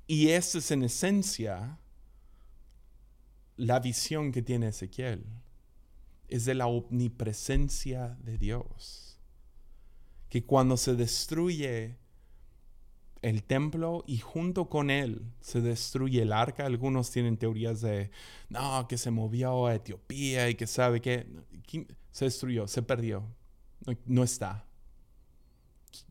[0.07, 1.79] Y esa es en esencia
[3.55, 5.23] la visión que tiene Ezequiel,
[6.27, 9.19] es de la omnipresencia de Dios,
[10.29, 12.00] que cuando se destruye
[13.21, 16.65] el templo y junto con él se destruye el arca.
[16.65, 18.11] Algunos tienen teorías de,
[18.49, 21.27] no, que se movió a Etiopía y que sabe que
[22.11, 23.27] se destruyó, se perdió,
[24.05, 24.65] no, está.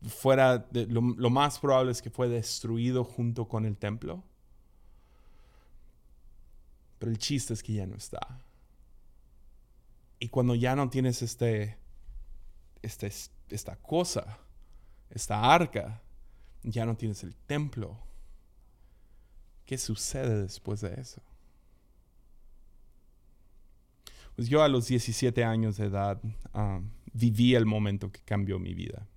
[0.07, 4.23] Fuera de, lo, lo más probable es que fue destruido junto con el templo.
[6.99, 8.19] Pero el chiste es que ya no está.
[10.19, 11.77] Y cuando ya no tienes este,
[12.83, 13.11] este,
[13.49, 14.37] esta cosa,
[15.09, 16.03] esta arca,
[16.63, 17.97] ya no tienes el templo.
[19.65, 21.21] ¿Qué sucede después de eso?
[24.35, 26.21] Pues yo a los 17 años de edad
[26.53, 29.07] um, viví el momento que cambió mi vida.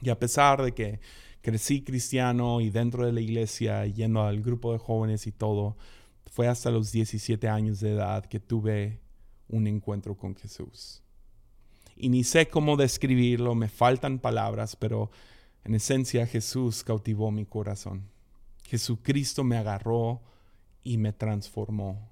[0.00, 1.00] Y a pesar de que
[1.40, 5.76] crecí cristiano y dentro de la iglesia, yendo al grupo de jóvenes y todo,
[6.30, 9.00] fue hasta los 17 años de edad que tuve
[9.48, 11.02] un encuentro con Jesús.
[11.94, 15.10] Y ni sé cómo describirlo, me faltan palabras, pero
[15.64, 18.10] en esencia, Jesús cautivó mi corazón.
[18.64, 20.22] Jesucristo me agarró
[20.82, 22.10] y me transformó.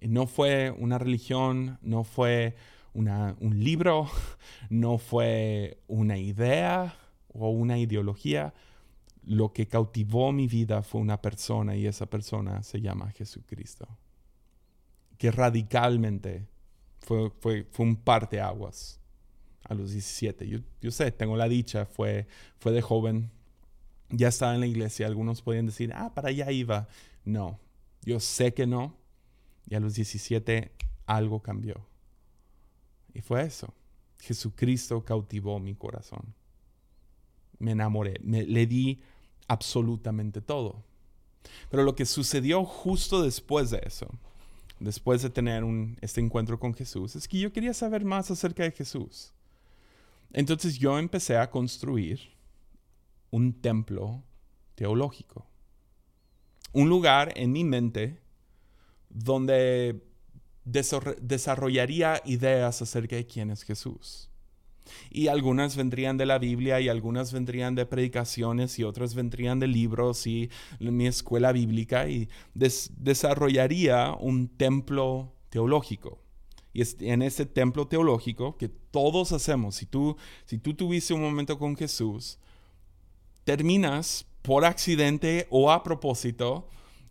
[0.00, 2.56] no fue una religión, no fue
[2.94, 4.08] un libro,
[4.70, 6.96] no fue una idea
[7.28, 8.54] o una ideología.
[9.24, 13.86] Lo que cautivó mi vida fue una persona y esa persona se llama Jesucristo.
[15.18, 16.48] Que radicalmente
[17.00, 19.01] fue, fue, fue un parteaguas
[19.72, 20.62] a los 17.
[20.80, 22.26] Yo, sé, tengo la dicha, fue,
[22.58, 23.30] fue de joven,
[24.10, 25.06] ya estaba en la iglesia.
[25.06, 26.88] Algunos podían decir, ah, para allá iba.
[27.24, 27.58] No,
[28.02, 28.96] yo sé que no.
[29.68, 30.72] Y a los 17
[31.06, 31.86] algo cambió.
[33.14, 33.74] Y fue eso.
[34.20, 36.34] Jesucristo cautivó mi corazón.
[37.58, 39.00] Me enamoré, me, le di
[39.48, 40.84] absolutamente todo.
[41.70, 44.08] Pero lo que sucedió justo después de eso,
[44.78, 45.64] después de tener
[46.00, 49.32] este encuentro con Jesús, es que yo quería saber más acerca de Jesús.
[50.32, 52.20] Entonces yo empecé a construir
[53.30, 54.22] un templo
[54.74, 55.46] teológico.
[56.72, 58.18] Un lugar en mi mente
[59.10, 60.02] donde
[60.64, 64.30] desarrollaría ideas acerca de quién es Jesús.
[65.10, 69.66] Y algunas vendrían de la Biblia y algunas vendrían de predicaciones y otras vendrían de
[69.66, 76.22] libros y mi escuela bíblica y desarrollaría un templo teológico.
[76.72, 81.58] Y en ese templo teológico que todos hacemos, si tú, si tú tuviste un momento
[81.58, 82.38] con Jesús,
[83.44, 86.68] terminas por accidente o a propósito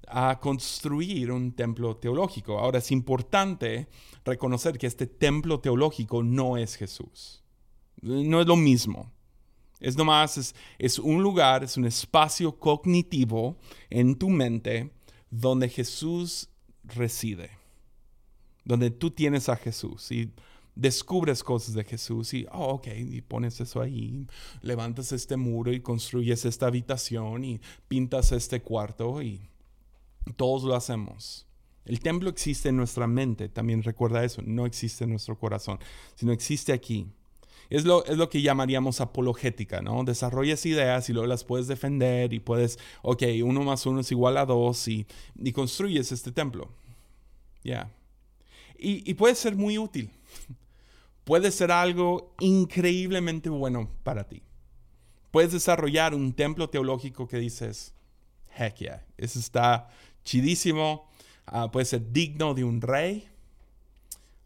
[0.08, 2.58] a construir un templo teológico.
[2.58, 3.88] Ahora es importante
[4.26, 7.44] reconocer que este templo teológico no es Jesús.
[8.02, 9.12] No es lo mismo.
[9.80, 13.58] Es nomás, es, es un lugar, es un espacio cognitivo
[13.90, 14.92] en tu mente
[15.30, 16.50] donde Jesús
[16.84, 17.61] reside
[18.64, 20.32] donde tú tienes a Jesús y
[20.76, 24.26] descubres cosas de Jesús y, oh, ok, y pones eso ahí,
[24.62, 29.42] levantas este muro y construyes esta habitación y pintas este cuarto y
[30.38, 31.46] todos lo hacemos.
[31.86, 35.80] El templo existe en nuestra mente, también recuerda eso, no existe en nuestro corazón,
[36.16, 37.08] sino existe aquí.
[37.70, 40.04] Es lo, es lo que llamaríamos apologética, ¿no?
[40.04, 44.38] Desarrollas ideas y luego las puedes defender y puedes, ok, uno más uno es igual
[44.38, 46.70] a dos y, y construyes este templo.
[47.64, 47.90] Ya,
[48.82, 50.10] y, puede ser muy útil.
[51.24, 54.42] Puede ser algo increíblemente bueno para ti.
[55.30, 57.94] Puedes desarrollar un templo teológico que dices,
[58.58, 59.88] heck yeah, eso está
[60.24, 61.08] chidísimo,
[61.46, 63.30] ah, puede ser digno de un rey,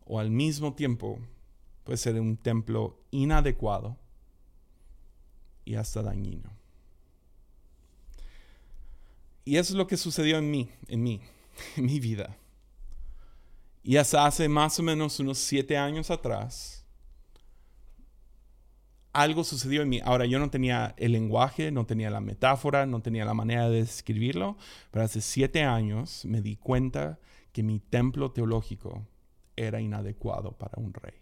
[0.06, 1.17] o al mismo tiempo
[1.86, 3.98] puede ser un templo inadecuado
[5.63, 6.52] y hasta dañino.
[9.45, 11.21] Y eso es lo que sucedió en mí, en mí,
[11.78, 12.38] en mi vida.
[13.88, 16.84] Y hasta hace más o menos unos siete años atrás,
[19.14, 20.01] algo sucedió en mí.
[20.03, 23.82] Ahora, yo no tenía el lenguaje, no tenía la metáfora, no tenía la manera de
[23.82, 24.57] describirlo,
[24.89, 27.20] pero hace siete años me di cuenta
[27.51, 29.05] que mi templo teológico
[29.55, 31.22] era inadecuado para un rey.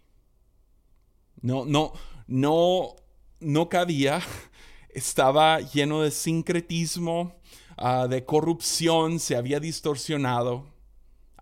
[1.42, 1.92] No, no,
[2.26, 2.96] no,
[3.40, 4.22] no cabía.
[4.88, 7.36] Estaba lleno de sincretismo,
[7.76, 10.73] ah, de corrupción, se había distorsionado.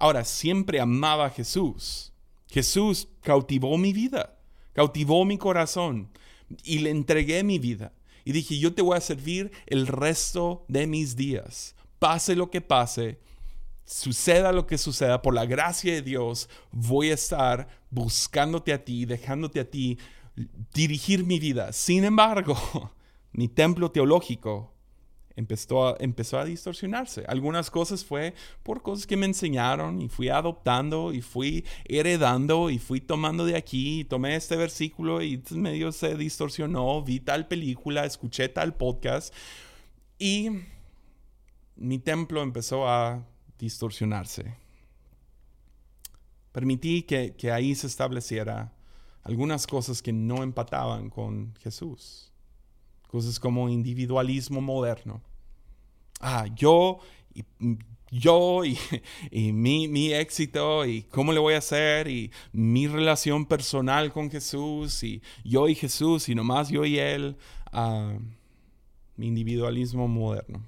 [0.03, 2.13] Ahora, siempre amaba a Jesús.
[2.49, 4.37] Jesús cautivó mi vida,
[4.73, 6.11] cautivó mi corazón
[6.65, 7.93] y le entregué mi vida.
[8.25, 11.77] Y dije, yo te voy a servir el resto de mis días.
[12.01, 13.21] Pase lo que pase,
[13.85, 19.05] suceda lo que suceda, por la gracia de Dios, voy a estar buscándote a ti,
[19.05, 20.01] dejándote a ti
[20.75, 21.73] dirigir mi vida.
[21.73, 22.57] Sin embargo,
[23.31, 24.72] mi templo teológico
[25.37, 27.25] empezó a, empezó a distorsionarse.
[27.27, 32.79] Algunas cosas fue por cosas que me enseñaron y fui adoptando y fui heredando y
[32.79, 38.49] fui tomando de aquí, tomé este versículo y medio se distorsionó, vi tal película, escuché
[38.49, 39.35] tal podcast
[40.19, 40.51] y
[41.77, 43.27] mi templo empezó a
[43.59, 44.57] distorsionarse.
[46.53, 48.73] Permití que, que ahí se estableciera
[49.23, 52.32] algunas cosas que no empataban con Jesús
[53.13, 55.21] cosas como individualismo moderno.
[56.19, 56.99] Ah, yo,
[57.35, 57.45] y,
[58.11, 64.31] yo y, mi, éxito y cómo le voy a hacer y mi relación personal con
[64.31, 67.37] Jesús y yo y Jesús y nomás yo y Él.
[67.67, 68.17] Ah,
[69.17, 70.67] mi individualismo moderno.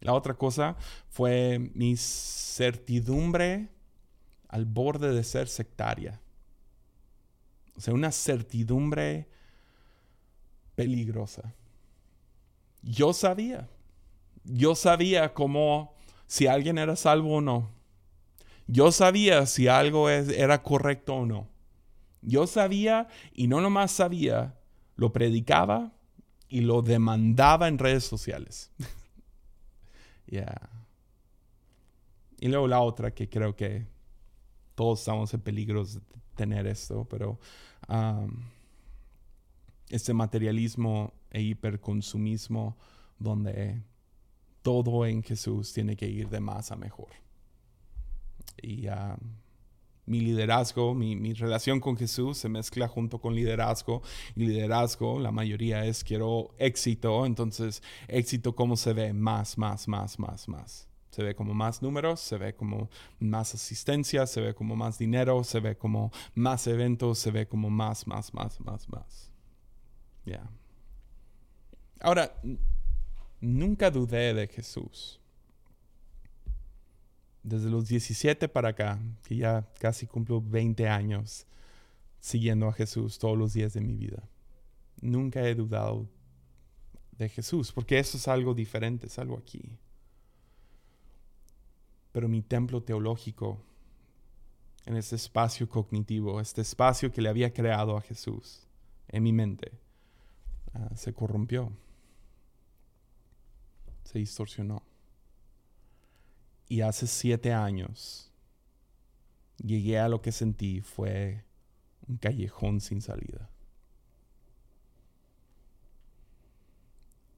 [0.00, 0.76] La otra cosa
[1.10, 3.68] fue mi certidumbre
[4.48, 6.20] al borde de ser sectaria.
[7.76, 9.28] O sea, una certidumbre
[10.74, 11.54] peligrosa
[12.84, 13.68] yo sabía.
[14.44, 15.94] Yo sabía cómo,
[16.26, 17.70] si alguien era salvo o no.
[18.66, 21.48] Yo sabía si algo era correcto o no.
[22.22, 24.54] Yo sabía y no nomás sabía,
[24.96, 25.92] lo predicaba
[26.48, 28.70] y lo demandaba en redes sociales.
[30.26, 30.70] Ya.
[32.40, 33.86] Y luego la otra que creo que
[34.74, 36.00] todos estamos en peligro de
[36.34, 37.38] tener esto, pero
[39.94, 42.76] este materialismo e hiperconsumismo
[43.18, 43.82] donde
[44.62, 47.10] todo en Jesús tiene que ir de más a mejor.
[48.60, 49.16] Y ah,
[50.06, 54.02] mi liderazgo, mi, mi, relación con Jesús se mezcla junto con liderazgo.
[54.34, 57.24] Y liderazgo, la mayoría es quiero éxito.
[57.24, 59.12] Entonces, éxito, ¿cómo se ve?
[59.12, 60.88] Más, más, más, más, más.
[61.10, 62.90] Se ve como más números, se ve como
[63.20, 67.70] más asistencia, se ve como más dinero, se ve como más eventos, se ve como
[67.70, 69.33] más, más, más, más, más.
[70.24, 70.48] Ya.
[72.00, 72.34] Ahora,
[73.40, 75.20] nunca dudé de Jesús.
[77.42, 81.46] Desde los 17 para acá, que ya casi cumplo 20 años
[82.20, 84.22] siguiendo a Jesús todos los días de mi vida.
[85.02, 86.08] Nunca he dudado
[87.18, 89.62] de Jesús, porque eso es algo diferente, es algo aquí.
[92.12, 93.60] Pero mi templo teológico,
[94.86, 98.66] en este espacio cognitivo, este espacio que le había creado a Jesús
[99.08, 99.72] en mi mente,
[100.74, 101.72] Ah, se corrompió,
[104.02, 104.82] se distorsionó.
[106.68, 108.32] Y hace siete años
[109.58, 111.44] llegué a lo que sentí fue
[112.08, 113.48] un callejón sin salida.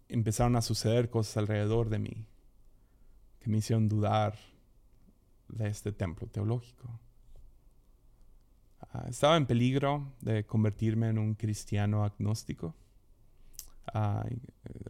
[0.08, 2.26] Empezaron a suceder cosas alrededor de mí
[3.40, 4.38] que me hicieron dudar
[5.48, 6.88] de este templo teológico.
[8.80, 12.74] Ah, estaba en peligro de convertirme en un cristiano agnóstico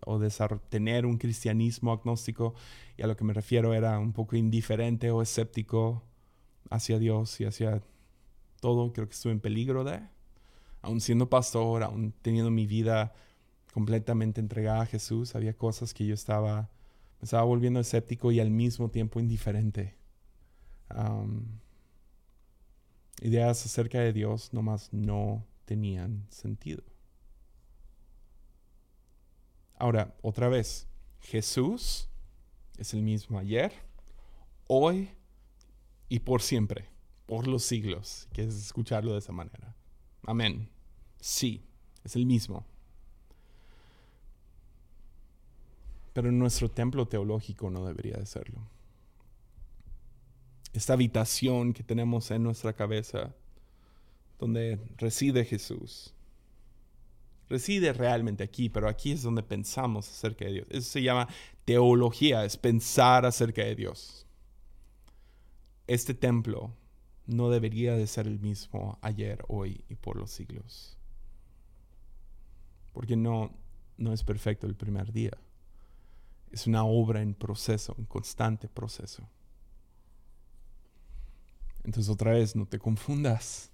[0.05, 0.31] o de
[0.69, 2.55] tener un cristianismo agnóstico,
[2.97, 6.03] y a lo que me refiero era un poco indiferente o escéptico
[6.71, 7.83] hacia Dios y hacia
[8.61, 10.01] todo, creo que estuve en peligro de,
[10.83, 13.13] aún siendo pastor, aún teniendo mi vida
[13.73, 16.71] completamente entregada a Jesús, había cosas que yo estaba,
[17.21, 19.97] me estaba volviendo escéptico y al mismo tiempo indiferente.
[23.21, 26.83] ideas acerca de Dios nomás no tenían sentido.
[29.79, 30.87] Ahora, otra vez,
[31.21, 32.09] Jesús
[32.79, 33.73] es el mismo ayer,
[34.67, 35.11] hoy
[36.09, 36.89] y por siempre,
[37.27, 38.29] por los siglos.
[38.33, 39.75] Quieres escucharlo de esa manera.
[40.27, 40.69] Amén.
[41.21, 41.63] Sí,
[42.05, 42.65] es el mismo.
[46.13, 48.61] Pero nuestro templo teológico no debería de serlo.
[50.73, 53.35] Esta habitación que tenemos en nuestra cabeza,
[54.39, 56.15] donde reside Jesús,
[57.49, 60.67] reside realmente aquí, pero aquí es donde pensamos acerca de Dios.
[60.71, 61.29] Eso se llama
[61.65, 64.27] teología, es pensar acerca de Dios.
[65.87, 66.75] Este templo
[67.27, 70.97] no debería de ser el mismo ayer, hoy y por los siglos.
[72.93, 73.53] Porque no,
[73.97, 75.37] no es perfecto el primer día.
[76.51, 79.29] Es una obra en proceso, en constante proceso.
[81.85, 83.71] Entonces otra vez, no te confundas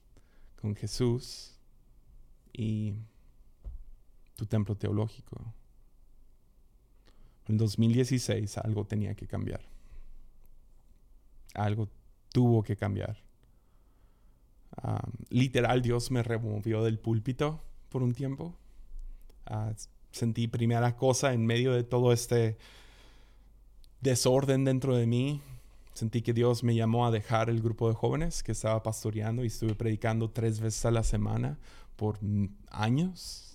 [0.60, 1.58] con Jesús
[2.52, 2.94] y
[4.42, 5.54] tu templo teológico.
[7.46, 9.60] En 2016 algo tenía que cambiar.
[11.54, 11.88] Algo
[12.32, 13.22] tuvo que cambiar.
[15.28, 18.56] literal, Dios me removió del púlpito por un tiempo.
[19.46, 19.72] Ah,
[20.10, 22.56] sentí primera cosa en medio de todo este
[24.00, 25.40] desorden dentro de mí.
[25.94, 29.48] Sentí que Dios me llamó a dejar el grupo de jóvenes que estaba pastoreando y
[29.48, 31.58] estuve predicando tres veces a la semana
[31.94, 32.18] por
[32.70, 33.51] años.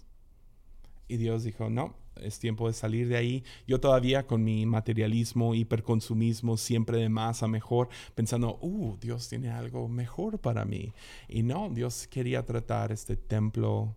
[1.08, 3.44] Y Dios dijo, no, es tiempo de salir de ahí.
[3.66, 9.50] Yo todavía con mi materialismo, hiperconsumismo, siempre de más a mejor, pensando, uh, Dios tiene
[9.50, 10.94] algo mejor para mí.
[11.28, 13.96] Y no, Dios quería tratar este templo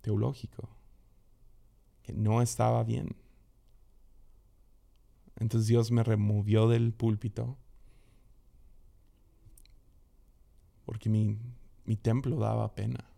[0.00, 0.68] teológico,
[2.02, 3.16] que no estaba bien.
[5.36, 7.58] Entonces Dios me removió del púlpito
[10.84, 11.38] porque mi,
[11.84, 13.10] mi templo daba pena.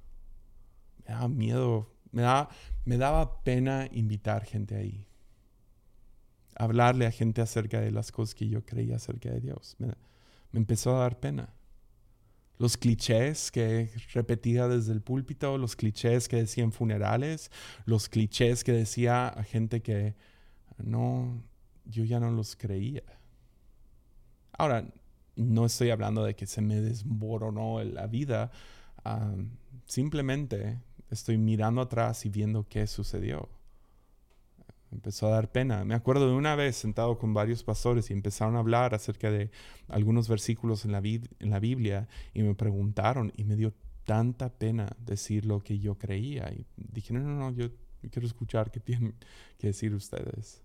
[0.99, 2.49] Me daba miedo, me daba,
[2.85, 5.07] me daba pena invitar gente ahí.
[6.57, 9.77] Hablarle a gente acerca de las cosas que yo creía acerca de Dios.
[9.79, 9.89] Me,
[10.53, 11.53] me empezó a dar pena.
[12.59, 17.51] Los clichés que repetía desde el púlpito, los clichés que decía en funerales,
[17.85, 20.15] los clichés que decía a gente que
[20.79, 21.43] no,
[21.85, 23.03] yo ya no los creía.
[24.53, 24.87] Ahora,
[25.37, 28.51] no estoy hablando de que se me desmoronó la vida,
[29.85, 30.81] simplemente
[31.11, 33.49] estoy mirando atrás y viendo qué sucedió.
[34.93, 35.85] Empezó a dar pena.
[35.85, 39.51] Me acuerdo de una vez sentado con varios pastores y empezaron a hablar acerca de
[39.89, 44.97] algunos versículos en la, en la Biblia y me preguntaron y me dio tanta pena
[44.99, 46.53] decir lo que yo creía.
[46.53, 47.69] Y dije, no, no, no, yo
[48.11, 49.15] quiero escuchar qué tienen
[49.59, 50.63] que decir ustedes.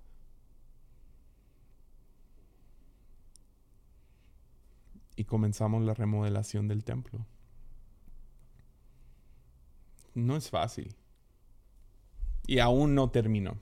[5.21, 7.25] y comenzamos la remodelación del templo.
[10.13, 10.95] No es fácil.
[12.47, 13.57] Y aún no terminó.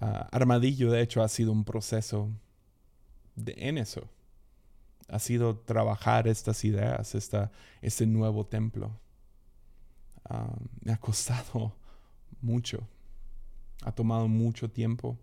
[0.00, 2.30] Ah, Armadillo, de hecho, ha sido un proceso
[3.34, 4.08] de, en eso.
[5.08, 7.50] Ha sido trabajar estas ideas, esta,
[7.82, 8.98] este nuevo templo.
[10.24, 11.74] Ah, me ha costado
[12.40, 12.86] mucho.
[13.82, 15.18] Ha tomado mucho tiempo.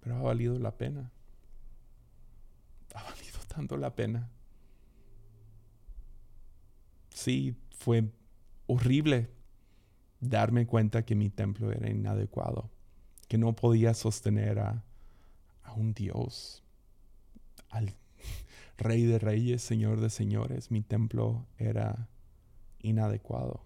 [0.00, 1.10] Pero ha valido la pena
[2.96, 4.28] ha valido tanto la pena.
[7.16, 8.12] Sí, fue
[8.66, 9.30] horrible
[10.20, 12.70] darme cuenta que mi templo era inadecuado,
[13.26, 14.84] que no podía sostener a,
[15.62, 16.62] a un Dios,
[17.70, 17.94] al
[18.76, 20.70] Rey de Reyes, Señor de Señores.
[20.70, 22.06] Mi templo era
[22.82, 23.62] inadecuado.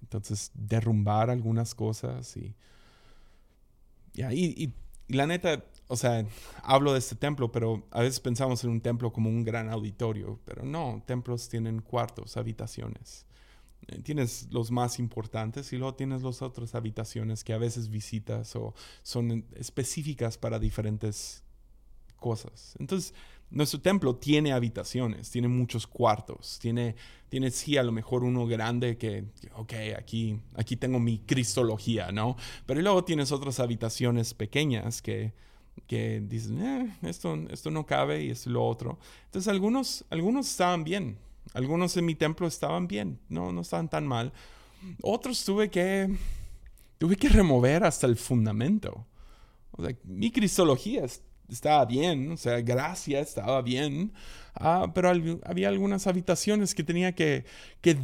[0.00, 2.54] Entonces, derrumbar algunas cosas y,
[4.14, 4.74] y, y,
[5.06, 6.24] y la neta, o sea,
[6.62, 10.38] hablo de este templo, pero a veces pensamos en un templo como un gran auditorio,
[10.44, 13.26] pero no, templos tienen cuartos, habitaciones.
[13.86, 18.54] Eh, tienes los más importantes y luego tienes las otras habitaciones que a veces visitas
[18.54, 21.42] o son específicas para diferentes
[22.16, 22.74] cosas.
[22.78, 23.14] Entonces,
[23.50, 26.96] nuestro templo tiene habitaciones, tiene muchos cuartos, tiene,
[27.30, 29.24] tiene sí a lo mejor uno grande que,
[29.54, 32.36] ok, aquí, aquí tengo mi cristología, ¿no?
[32.66, 35.32] Pero luego tienes otras habitaciones pequeñas que,
[35.86, 38.98] que dicen, eh, esto, esto no cabe y esto lo otro.
[39.26, 41.18] Entonces algunos, algunos estaban bien,
[41.54, 44.32] algunos en mi templo estaban bien, no, no estaban tan mal.
[45.02, 46.08] Otros tuve que,
[46.98, 49.06] tuve que remover hasta el fundamento.
[50.04, 51.04] Mi cristología
[51.48, 54.12] estaba bien, o sea, gracia estaba bien,
[54.54, 55.10] ah, pero
[55.44, 57.44] había algunas habitaciones que tenía que,
[57.80, 57.96] que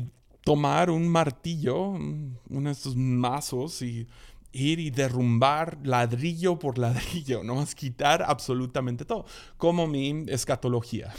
[0.45, 4.07] tomar un martillo, uno de estos mazos y
[4.55, 9.27] ir y derrumbar ladrillo por ladrillo, no más quitar absolutamente todo,
[9.57, 11.13] como mi escatología.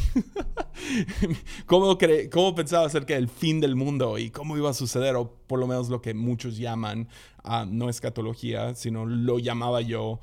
[1.65, 1.97] ¿Cómo,
[2.31, 5.67] ¿Cómo, pensaba acerca del fin del mundo y cómo iba a suceder, o por lo
[5.67, 7.09] menos lo que muchos llaman,
[7.43, 10.19] uh, no escatología, sino lo llamaba yo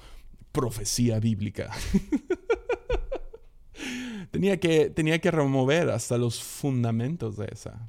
[0.50, 1.70] profecía bíblica.
[4.30, 7.88] tenía, que, tenía que remover hasta los fundamentos de esa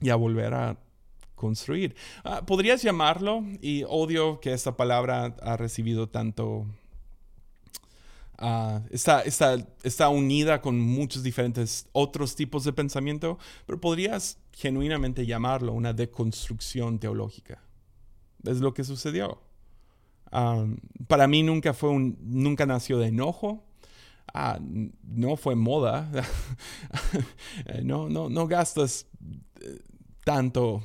[0.00, 0.78] y a volver a
[1.40, 1.96] construir.
[2.22, 6.66] Ah, Podrías llamarlo, y odio que esta palabra ha recibido tanto...
[8.38, 15.26] Uh, está, está, está, unida con muchos diferentes otros tipos de pensamiento, pero podrías genuinamente
[15.26, 17.62] llamarlo una deconstrucción teológica.
[18.44, 19.42] Es lo que sucedió.
[21.06, 23.62] para mí nunca fue un, nunca nació de enojo.
[24.32, 24.58] Ah,
[25.02, 26.10] no fue moda.
[27.82, 29.06] no, no, no gastas
[29.60, 29.80] eh,
[30.24, 30.82] tanto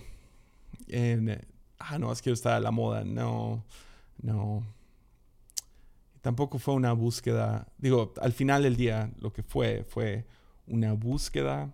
[0.87, 1.45] en,
[1.79, 3.03] ah, no, es que está a la moda.
[3.03, 3.63] No,
[4.21, 4.63] no.
[6.21, 10.25] Tampoco fue una búsqueda, digo, al final del día lo que fue fue
[10.65, 11.71] una búsqueda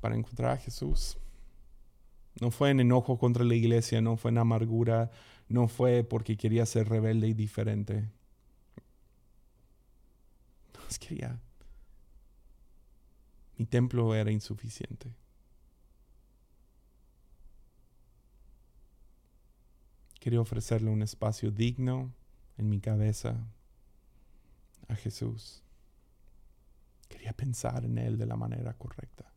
[0.00, 1.18] para encontrar a Jesús.
[2.40, 5.10] No fue en enojo contra la iglesia, no fue en amargura,
[5.48, 8.10] no fue porque quería ser rebelde y diferente.
[10.74, 11.38] No, quería.
[13.56, 15.12] Mi templo era insuficiente.
[20.24, 22.10] Quería ofrecerle un espacio digno
[22.56, 23.36] en mi cabeza
[24.88, 25.62] a Jesús.
[27.10, 29.30] Quería pensar en Él de la manera correcta.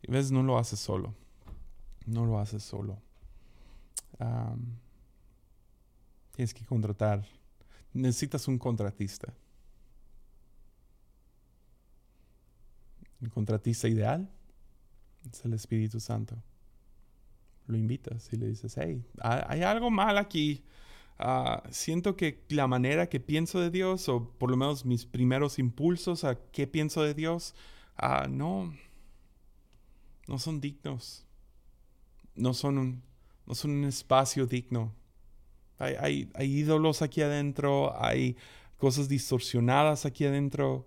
[0.00, 1.12] Y ves, no lo haces solo.
[2.06, 3.02] No lo haces solo.
[6.36, 7.26] tienes que contratar.
[7.92, 9.34] Necesitas un contratista.
[13.20, 14.30] El contratista ideal
[15.28, 16.40] es el Espíritu Santo.
[17.66, 20.62] Lo invitas y le dices, hey, hay algo mal aquí.
[21.18, 25.58] Ah, siento que la manera que pienso de Dios, o por lo menos mis primeros
[25.58, 27.54] impulsos a qué pienso de Dios,
[28.00, 28.74] uh, no,
[30.26, 31.24] no son dignos.
[32.34, 33.02] No son un,
[33.46, 34.94] no son un espacio digno.
[35.78, 38.36] Hay, hay, ídolos aquí adentro, hay
[38.78, 40.86] cosas distorsionadas aquí adentro.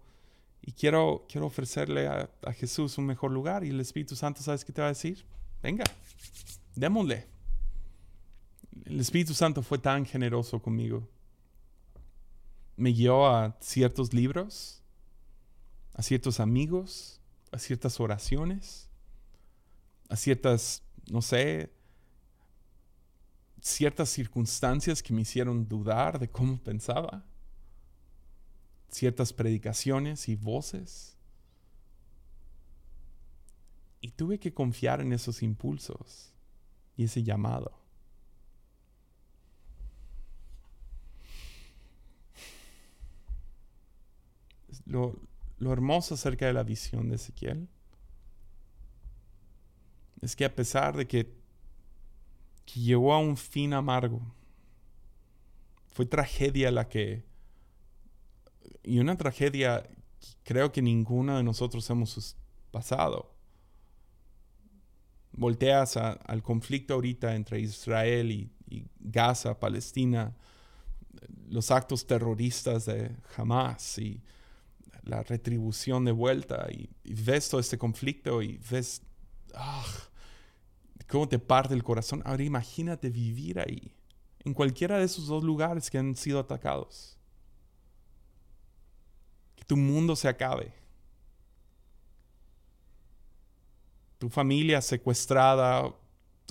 [0.61, 3.63] Y quiero, quiero ofrecerle a, a Jesús un mejor lugar.
[3.63, 5.25] Y el Espíritu Santo, ¿sabes qué te va a decir?
[5.63, 5.85] Venga,
[6.75, 7.27] démosle
[8.85, 11.07] el Espíritu Santo fue tan generoso conmigo.
[12.75, 14.81] Me guió a ciertos libros,
[15.93, 18.89] a ciertos amigos, a ciertas oraciones,
[20.07, 21.71] a ciertas, no sé,
[23.61, 27.25] ciertas circunstancias que me hicieron dudar de cómo pensaba,
[28.89, 31.17] ciertas predicaciones y voces.
[34.01, 36.33] Y tuve que confiar en esos impulsos
[36.99, 37.71] y ese llamado.
[44.85, 45.15] lo,
[45.71, 47.69] hermoso acerca de la visión de Ezequiel
[50.21, 51.31] es que a pesar de que,
[52.65, 54.19] que llegó a un fin amargo,
[55.87, 57.23] fue tragedia la que...
[58.83, 59.89] Y una tragedia
[60.43, 62.35] creo que ninguno de nosotros hemos
[62.71, 63.38] pasado.
[65.39, 68.51] Volteas al conflicto ahorita entre Israel y,
[68.99, 70.35] Gaza, Palestina,
[71.47, 74.21] los actos terroristas de Hamas y
[75.03, 76.89] la retribución de vuelta y,
[77.23, 79.01] ves todo este conflicto y ves
[79.55, 79.85] ah,
[81.07, 82.21] cómo te parte el corazón.
[82.25, 83.93] Ahora imagínate vivir ahí,
[84.43, 87.17] en cualquiera de esos dos lugares que han sido atacados.
[89.55, 90.73] Que tu mundo se acabe.
[94.19, 95.95] Tu familia secuestrada,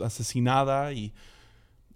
[0.04, 1.14] asesinada y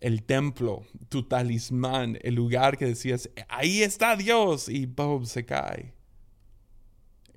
[0.01, 5.95] el templo, tu talismán, el lugar que decías, ahí está Dios y boom, se cae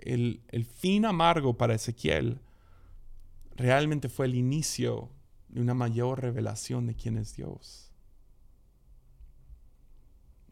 [0.05, 2.39] el, fin amargo para Ezequiel
[3.55, 5.09] realmente fue el inicio
[5.49, 7.91] de una mayor revelación de quién es Dios.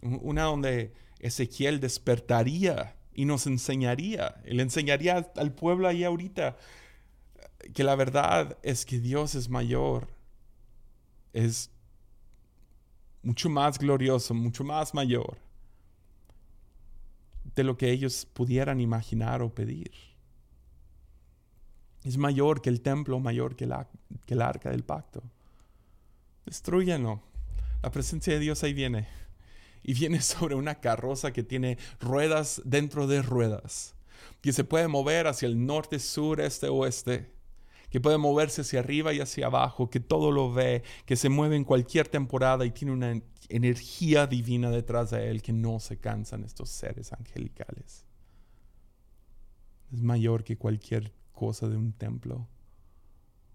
[0.01, 6.57] Una donde Ezequiel despertaría y nos enseñaría, él enseñaría al pueblo ahí ahorita
[7.73, 10.07] que la verdad es que Dios es mayor,
[11.33, 11.69] es
[13.21, 15.37] mucho más glorioso, mucho más mayor
[17.55, 19.91] de lo que ellos pudieran imaginar o pedir.
[22.03, 23.87] Es mayor que el templo, mayor que, la,
[24.25, 25.23] que el arca del pacto.
[26.45, 27.21] Destruyanlo.
[27.81, 29.07] La presencia de Dios ahí viene.
[29.83, 33.95] Y viene sobre una carroza que tiene ruedas dentro de ruedas.
[34.41, 37.32] Que se puede mover hacia el norte, sur, este, oeste.
[37.93, 39.91] Que puede moverse hacia arriba y hacia abajo.
[39.91, 40.81] Que todo lo ve.
[41.05, 45.53] Que se mueve en cualquier temporada y tiene una energía divina detrás de él que
[45.53, 48.03] no se cansan estos seres angelicales.
[49.91, 52.47] Es mayor que cualquier cosa de un templo.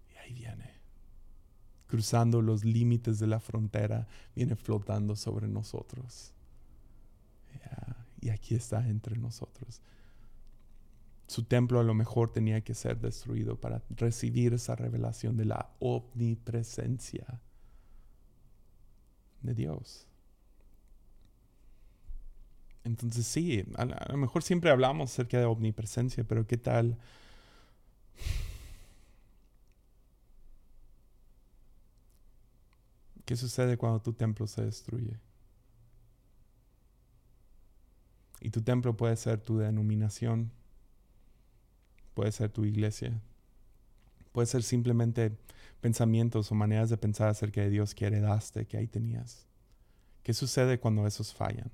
[0.09, 0.71] Y ahí viene,
[1.87, 6.33] cruzando los límites de la frontera, viene flotando sobre nosotros.
[8.21, 9.81] Y aquí está entre nosotros.
[11.29, 15.69] Su templo a lo mejor tenía que ser destruido para recibir esa revelación de la
[15.77, 17.39] omnipresencia
[19.43, 20.07] de Dios.
[22.83, 26.97] Entonces sí, a, lo mejor siempre hablamos acerca de omnipresencia, pero ¿qué tal?
[33.23, 35.19] ¿Qué sucede cuando tu templo se destruye?
[38.41, 40.51] Y tu templo puede ser tu denominación,
[42.13, 43.21] puede ser tu iglesia,
[44.31, 45.37] puede ser simplemente
[45.81, 49.47] pensamientos o maneras de pensar acerca de Dios que heredaste, que ahí tenías.
[50.23, 51.71] ¿Qué sucede cuando esos fallan?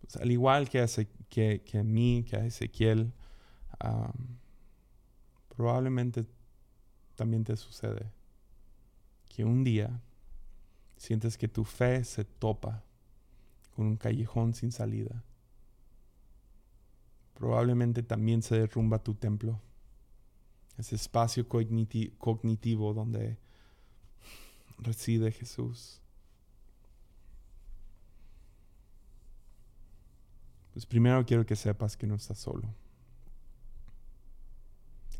[0.00, 0.84] Pues, al igual que,
[1.28, 3.12] que, que, a mí, que a Ezequiel,
[5.48, 6.24] probablemente
[7.14, 8.10] también te sucede
[9.28, 10.00] que un día
[10.96, 12.82] sientes que tu fe se topa
[13.74, 15.22] con un callejón sin salida
[17.34, 19.60] probablemente también se derrumba tu templo
[20.78, 23.38] ese espacio cognitivo donde
[24.78, 26.00] reside Jesús.
[30.72, 32.74] Pues primero quiero que sepas que no estás solo.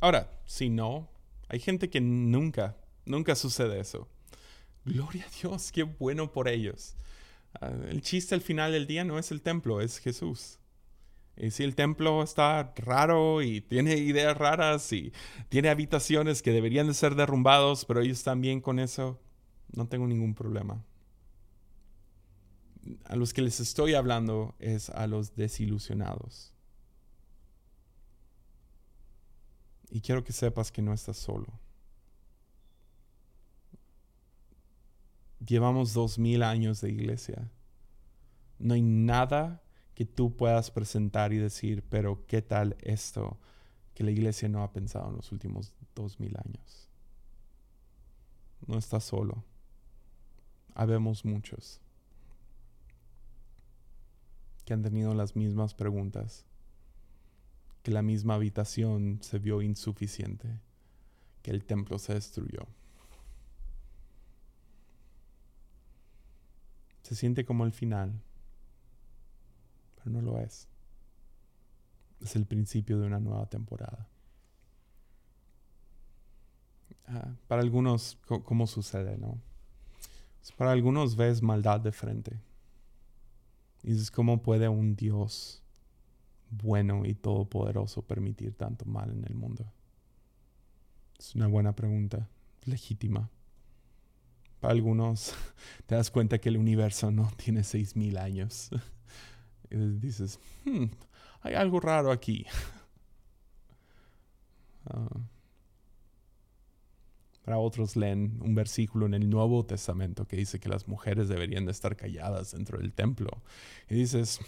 [0.01, 1.09] Ahora, si no,
[1.49, 4.09] hay gente que nunca, nunca sucede eso.
[4.85, 6.97] Gloria a Dios, qué bueno por ellos.
[7.61, 10.59] Ah, el chiste al final del día no es el templo, es Jesús.
[11.37, 15.13] Y si el templo está raro y tiene ideas raras y
[15.49, 19.21] tiene habitaciones que deberían de ser derrumbados, pero ellos están bien con eso,
[19.73, 20.85] no tengo ningún problema.
[23.05, 26.53] A los que les estoy hablando es a los desilusionados.
[29.91, 31.61] Y quiero que sepas que no estás solo.
[35.45, 37.51] Llevamos dos mil años de iglesia.
[38.59, 39.64] No hay nada
[39.95, 43.39] que tú puedas presentar y decir, pero ¿qué tal esto
[43.95, 46.89] que la iglesia no ha pensado en los últimos dos mil años?
[48.67, 49.45] No estás solo.
[50.75, 51.81] Habemos muchos
[54.65, 56.45] que han tenido las mismas preguntas,
[57.83, 60.49] que la misma habitación se vio insuficiente,
[61.43, 62.67] que el templo se destruyó.
[67.03, 68.23] Se siente como el final
[70.11, 70.69] no lo es.
[72.21, 74.09] Es el principio de una nueva temporada.
[77.07, 79.39] Ah, para algunos, ¿cómo sucede, no?
[80.41, 82.39] Pues para algunos ves maldad de frente.
[83.83, 85.63] Y dices, ¿cómo puede un Dios
[86.51, 89.71] bueno y todopoderoso permitir tanto mal en el mundo?
[91.19, 92.29] Es una buena pregunta,
[92.65, 93.31] legítima.
[94.61, 95.35] Para algunos
[95.87, 98.71] te das cuenta que el universo no tiene seis mil años.
[99.77, 100.87] Dices, hmm,
[101.43, 102.47] hay algo raro aquí.
[104.87, 105.09] Ah.
[107.43, 111.65] para otros leen un versículo en el Nuevo Testamento que dice que las mujeres deberían
[111.65, 113.31] de estar calladas dentro del templo.
[113.89, 114.41] Y dices,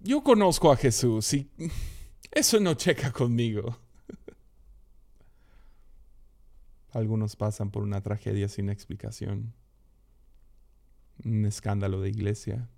[0.00, 1.48] yo conozco a Jesús y
[2.30, 3.78] eso no checa conmigo.
[6.92, 9.54] Algunos pasan por una tragedia sin explicación,
[11.24, 12.68] un escándalo de iglesia,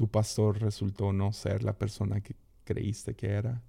[0.00, 2.34] tu pastor resultó no ser la persona que
[2.64, 3.62] creíste que era.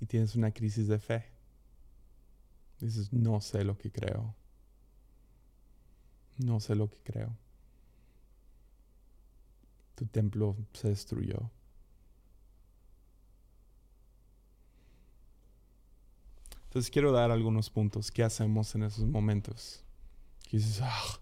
[0.00, 1.26] Y tienes una crisis de fe.
[2.80, 4.34] Dices, no sé lo que creo.
[6.38, 7.36] No sé lo que creo.
[9.94, 11.50] Tu templo se destruyó.
[16.64, 18.10] Entonces quiero dar algunos puntos.
[18.10, 19.84] ¿Qué hacemos en esos momentos?
[20.50, 21.20] dices, ah,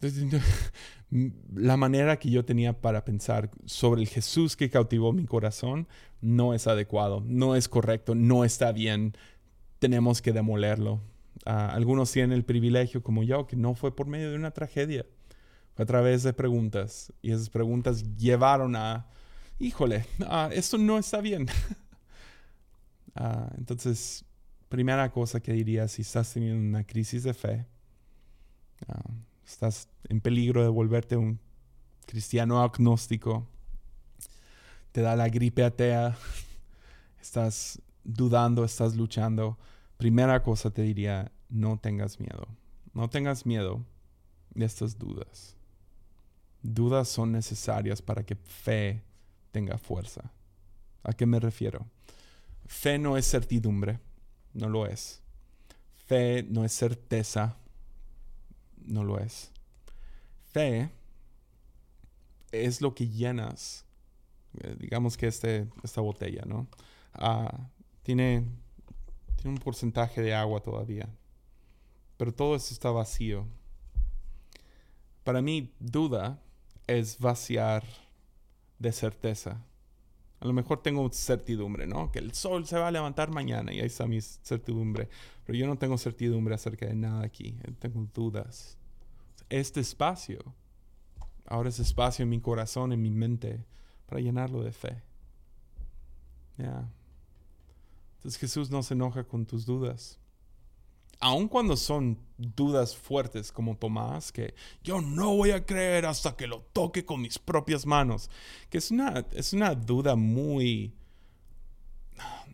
[1.54, 5.88] la manera que yo tenía para pensar sobre el Jesús que cautivó mi corazón
[6.20, 9.14] no es adecuado, no es correcto, no está bien.
[9.78, 11.00] Tenemos que demolerlo.
[11.46, 15.06] Ah, algunos tienen el privilegio, como yo, que no fue por medio de una tragedia,
[15.74, 17.12] fue a través de preguntas.
[17.22, 19.06] Y esas preguntas llevaron a,
[19.58, 21.46] híjole, ah, esto no está bien.
[23.16, 24.24] Ah, entonces,
[24.68, 27.66] primera cosa que diría, si estás teniendo una crisis de fe,
[29.50, 31.40] estás en peligro de volverte un
[32.06, 33.46] cristiano agnóstico,
[34.92, 36.16] te da la gripe atea,
[37.20, 39.58] estás dudando, estás luchando,
[39.96, 42.46] primera cosa te diría, no tengas miedo.
[42.92, 43.84] No tengas miedo
[44.54, 45.56] de estas dudas.
[46.62, 49.02] Dudas son necesarias para que fe
[49.52, 50.32] tenga fuerza.
[51.02, 51.86] ¿A qué me refiero?
[52.66, 54.00] Fe no es certidumbre,
[54.54, 55.22] no lo es.
[56.06, 57.56] Fe no es certeza,
[58.86, 59.50] no lo es.
[60.52, 60.90] Fe
[62.52, 63.84] es lo que llenas,
[64.58, 66.66] eh, digamos que este, esta botella, ¿no?
[67.14, 67.68] Ah,
[68.02, 68.44] tiene,
[69.36, 71.08] tiene un porcentaje de agua todavía,
[72.16, 73.46] pero todo esto está vacío.
[75.24, 76.40] Para mí, duda
[76.86, 77.84] es vaciar
[78.78, 79.64] de certeza.
[80.40, 82.10] A lo mejor tengo certidumbre, ¿no?
[82.10, 85.08] Que el sol se va a levantar mañana y ahí está mi certidumbre.
[85.44, 87.56] Pero yo no tengo certidumbre acerca de nada aquí.
[87.78, 88.78] Tengo dudas
[89.50, 90.38] este espacio,
[91.44, 93.66] ahora es espacio en mi corazón, en mi mente,
[94.06, 95.02] para llenarlo de fe.
[98.16, 100.19] Entonces Jesús no se enoja con tus dudas.
[101.20, 106.46] Aun cuando son dudas fuertes como Tomás, que yo no voy a creer hasta que
[106.46, 108.30] lo toque con mis propias manos,
[108.70, 110.94] que es una, es una duda muy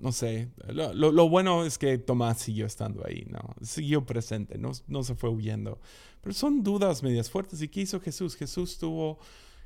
[0.00, 3.54] no sé, lo, bueno es que Tomás siguió estando ahí, ¿no?
[3.62, 5.80] Siguió presente, no, no se fue huyendo.
[6.20, 7.62] Pero son dudas medias fuertes.
[7.62, 8.36] ¿Y qué hizo Jesús?
[8.36, 9.18] Jesús tuvo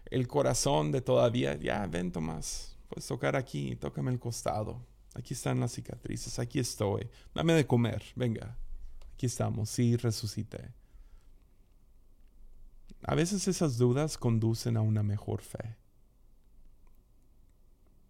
[0.06, 4.84] el corazón de todavía, ya, ven Tomás, Puedes tocar aquí, tócame el costado.
[5.14, 7.08] Aquí están las cicatrices, aquí estoy.
[7.34, 8.56] Dame de comer, venga.
[9.20, 10.72] Aquí estamos, sí, resucité.
[13.02, 15.76] A veces esas dudas conducen a una mejor fe.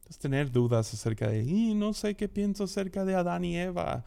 [0.09, 4.05] Es tener dudas acerca de, y no sé qué pienso acerca de Adán y Eva,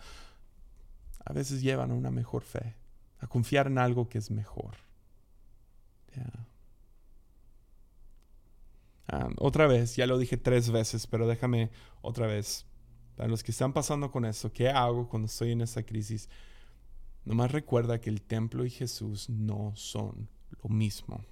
[1.26, 2.74] a veces llevan a una mejor fe,
[3.20, 4.78] a confiar en algo que es mejor.
[9.10, 11.70] Ah, otra vez, ya lo dije tres veces, pero déjame
[12.01, 12.66] otra vez.
[13.18, 16.30] Para los que están pasando con eso, ¿qué hago cuando estoy en esta crisis?
[17.26, 20.28] Nomás recuerda que el templo y Jesús no son
[20.61, 21.24] lo mismo.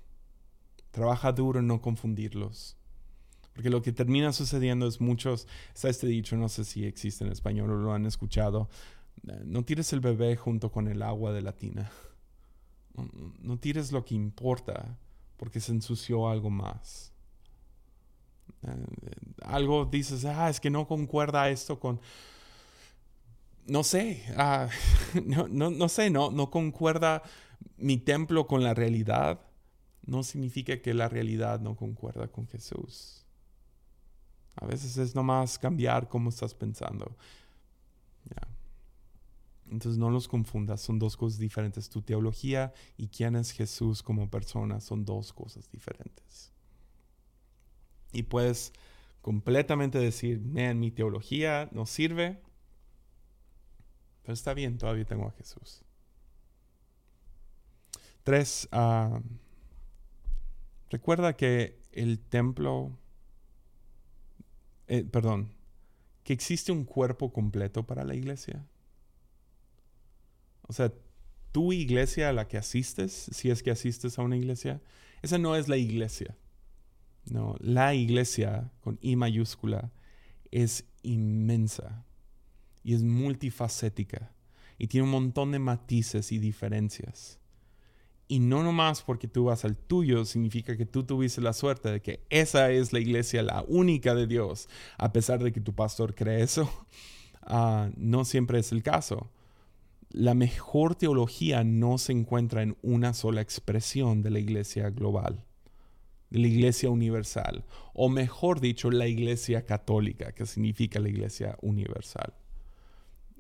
[0.92, 2.78] Trabaja duro en no confundirlos.
[3.54, 7.32] Porque lo que termina sucediendo es muchos, está este dicho, no sé si existe en
[7.32, 8.70] español o lo han escuchado,
[9.28, 11.92] eh, no tires el bebé junto con el agua de la tina.
[13.42, 14.98] No, tires lo que importa
[15.38, 17.12] porque se ensució algo más.
[18.64, 18.86] Eh,
[19.44, 22.00] algo dices, ah, es que no concuerda esto con...
[23.68, 24.70] No sé, ah,
[25.26, 27.24] no, no, sé, no, no concuerda
[27.78, 29.42] mi templo con la realidad.
[30.04, 33.26] No significa que la realidad no concuerda con Jesús.
[34.56, 37.16] A veces es nomás cambiar cómo estás pensando.
[39.72, 41.90] Entonces no los confundas, son dos cosas diferentes.
[41.90, 46.52] Tu teología y quién es Jesús como persona son dos cosas diferentes.
[48.12, 48.74] Y puedes
[49.22, 52.42] completamente decir, man, mi teología no sirve,
[54.24, 55.84] pero está bien, todavía tengo a Jesús.
[58.24, 59.20] Tres, ah,
[60.90, 62.98] recuerda que el templo,
[64.88, 65.52] eh, perdón,
[66.24, 68.64] que existe un cuerpo completo para la iglesia.
[70.68, 70.94] O sea,
[71.52, 74.82] tu iglesia a la que asistes, si es que asistes a una iglesia,
[75.24, 76.38] esa no es la iglesia.
[77.26, 79.92] No, la iglesia con I mayúscula
[80.52, 82.06] es inmensa
[82.84, 84.32] y es multifacética
[84.78, 87.40] y tiene un montón de matices y diferencias.
[88.28, 92.02] Y no nomás porque tú vas al tuyo significa que tú tuviste la suerte de
[92.02, 96.16] que esa es la iglesia, la única de Dios, a pesar de que tu pastor
[96.16, 96.70] cree eso.
[97.44, 99.32] Ah, no siempre es el caso
[100.14, 105.44] la mejor teología no se encuentra en una sola expresión de la iglesia global,
[106.30, 112.34] de la iglesia universal, o mejor dicho, la iglesia católica, que significa la iglesia universal.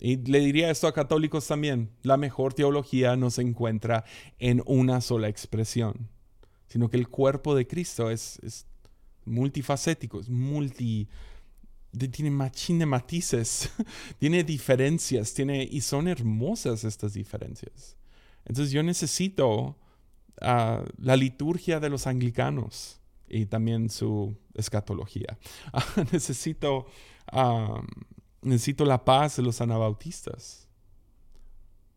[0.01, 4.03] Y le diría esto a católicos también, la mejor teología no se encuentra
[4.39, 6.09] en una sola expresión,
[6.67, 8.65] sino que el cuerpo de Cristo es, es
[9.25, 11.07] multifacético, es multi
[11.97, 13.69] tiene machín de matices,
[14.17, 17.97] tiene diferencias, tiene, y son hermosas estas diferencias.
[18.45, 19.77] Entonces yo necesito
[20.41, 25.37] ah, la liturgia de los anglicanos y también su escatología.
[26.11, 26.87] necesito,
[28.41, 30.67] necesito la paz de los anabautistas.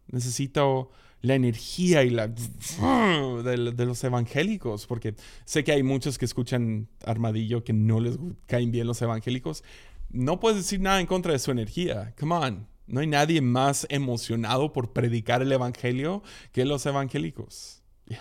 [0.08, 0.90] Necesito
[1.24, 2.28] la energía y la
[3.42, 5.14] de, los evangélicos, porque
[5.44, 9.64] sé que hay muchos que escuchan Armadillo que no les caen bien los evangélicos.
[10.10, 12.14] No puedes decir nada en contra de su energía.
[12.18, 12.68] Come on.
[12.86, 16.22] No hay nadie más emocionado por predicar el evangelio
[16.52, 17.82] que los evangélicos.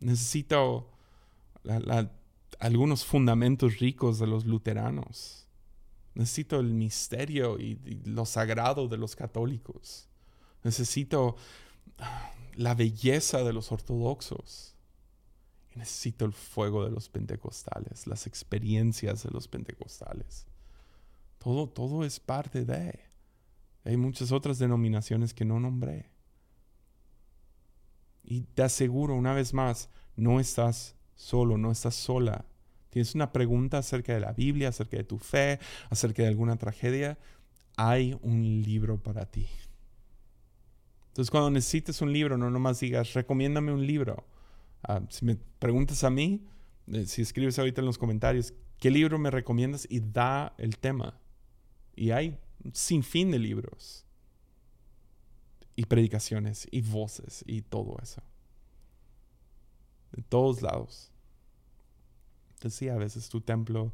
[0.00, 0.90] Necesito
[2.58, 5.41] algunos fundamentos ricos de los luteranos.
[6.14, 10.08] Necesito el misterio y lo sagrado de los católicos.
[10.62, 11.36] Necesito
[11.98, 14.74] ah, la belleza de los ortodoxos.
[15.74, 20.46] Necesito el fuego de los pentecostales, las experiencias de los pentecostales.
[21.38, 23.00] Todo, todo es parte de.
[23.84, 26.10] Hay muchas otras denominaciones que no nombré.
[28.22, 32.44] Y te aseguro una vez más, no estás solo, no estás sola.
[32.92, 37.18] Tienes una pregunta acerca de la Biblia, acerca de tu fe, acerca de alguna tragedia.
[37.78, 39.48] Hay un libro para ti.
[41.08, 44.26] Entonces, cuando necesites un libro, no nomás digas, recomiéndame un libro.
[44.82, 46.44] Ah, si me preguntas a mí,
[46.88, 49.86] eh, si escribes ahorita en los comentarios, ¿qué libro me recomiendas?
[49.88, 51.18] Y da el tema.
[51.96, 54.04] Y hay un sinfín de libros.
[55.76, 58.22] Y predicaciones, y voces, y todo eso.
[60.12, 61.11] De todos lados.
[62.70, 63.92] Sí, a veces tu templo.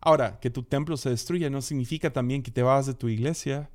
[0.00, 3.70] Ahora, que tu templo se destruya no significa también que te vas de tu iglesia,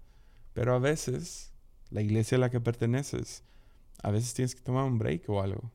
[0.53, 1.53] pero a veces
[1.91, 3.43] la iglesia a la que perteneces,
[4.01, 5.72] a veces tienes que tomar un break o algo.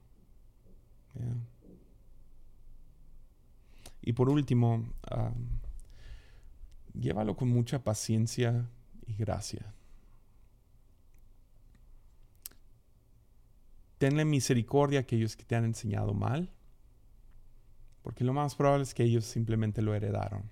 [4.03, 4.85] Y por último,
[6.95, 8.69] llévalo con mucha paciencia
[9.07, 9.75] y gracia.
[13.99, 16.51] Tenle misericordia a aquellos que te han enseñado mal,
[18.03, 20.51] Porque lo más probable es que ellos simplemente lo heredaron.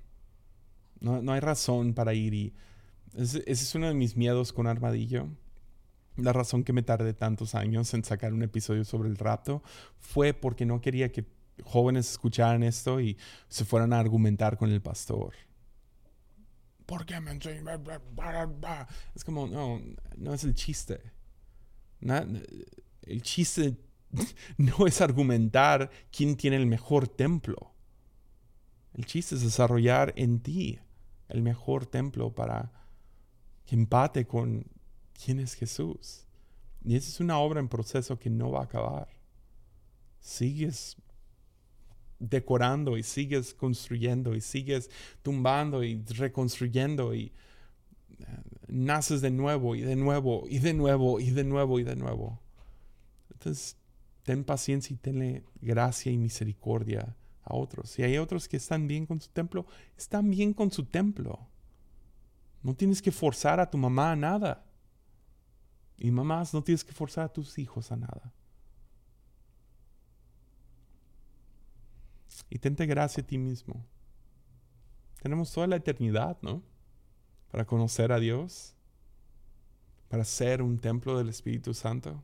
[1.01, 2.55] No, no hay razón para ir y...
[3.15, 5.29] Ese, es uno de mis miedos con Armadillo.
[6.17, 9.63] La razón que me tardé tantos años en sacar un episodio sobre el rapto
[9.99, 11.25] fue porque no quería que
[11.65, 13.17] jóvenes escucharan esto y
[13.49, 15.35] se fueran a argumentar con el pastor.
[16.87, 17.39] ¿Por qué me
[19.15, 19.81] Es como, no,
[20.17, 21.01] no es el chiste.
[22.01, 23.77] el chiste
[24.57, 27.73] no es argumentar quién tiene el mejor templo.
[28.95, 30.79] El chiste es desarrollar en ti
[31.29, 32.73] el mejor templo para
[33.67, 34.67] que empate con
[35.13, 36.27] quién es Jesús.
[36.85, 39.09] Y esa es una obra en proceso que no va a acabar.
[40.21, 40.97] Sigues
[42.19, 44.91] decorando y sigues construyendo y sigues
[45.23, 47.33] tumbando y reconstruyendo y
[48.19, 48.25] eh,
[48.67, 52.41] naces de nuevo y de nuevo y de nuevo y de nuevo y de nuevo.
[53.31, 53.77] Entonces,
[54.29, 57.89] ten paciencia y tenle gracia y misericordia a otros.
[57.89, 59.65] Si hay otros que están bien con su templo,
[59.97, 61.49] están bien con su templo.
[62.63, 64.67] No tienes que forzar a tu mamá a nada.
[65.97, 68.35] Y mamás, no tienes que forzar a tus hijos a nada.
[72.51, 73.83] Y tente gracia a ti mismo.
[75.23, 76.63] Tenemos toda la eternidad, ¿no?
[77.51, 78.75] Para conocer a Dios,
[80.09, 82.23] para ser un templo del Espíritu Santo,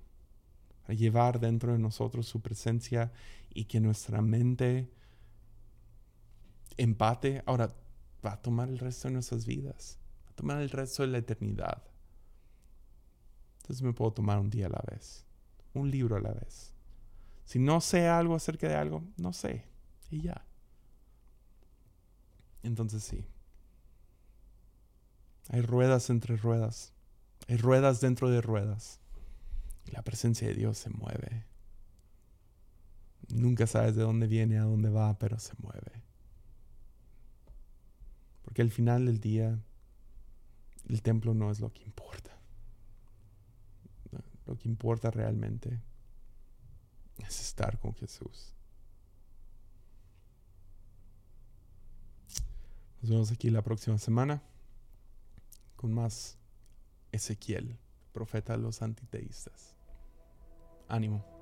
[0.84, 3.10] para llevar dentro de nosotros su presencia
[3.52, 4.90] y que nuestra mente
[6.76, 7.42] empate.
[7.46, 7.74] Ahora,
[8.24, 11.18] va a tomar el resto de nuestras vidas, va a tomar el resto de la
[11.18, 11.82] eternidad.
[13.62, 15.24] Entonces me puedo tomar un día a la vez,
[15.72, 16.72] un libro a la vez.
[17.46, 19.64] Si no sé algo acerca de algo, no sé.
[20.10, 20.44] Y ya.
[22.62, 23.26] Entonces sí.
[25.50, 26.92] Hay ruedas entre ruedas.
[27.48, 29.00] Hay ruedas dentro de ruedas.
[29.92, 31.44] La presencia de Dios se mueve.
[33.28, 36.02] Nunca sabes de dónde viene, a dónde va, pero se mueve.
[38.44, 39.58] Porque al final del día,
[40.88, 42.30] el templo no es lo que importa.
[44.46, 45.80] Lo que importa realmente
[47.18, 48.52] es estar con Jesús.
[53.00, 54.42] Nos vemos aquí la próxima semana
[55.76, 56.38] con más
[57.12, 57.78] Ezequiel,
[58.14, 59.74] profeta de los antiteístas.
[60.88, 61.33] Ánimo.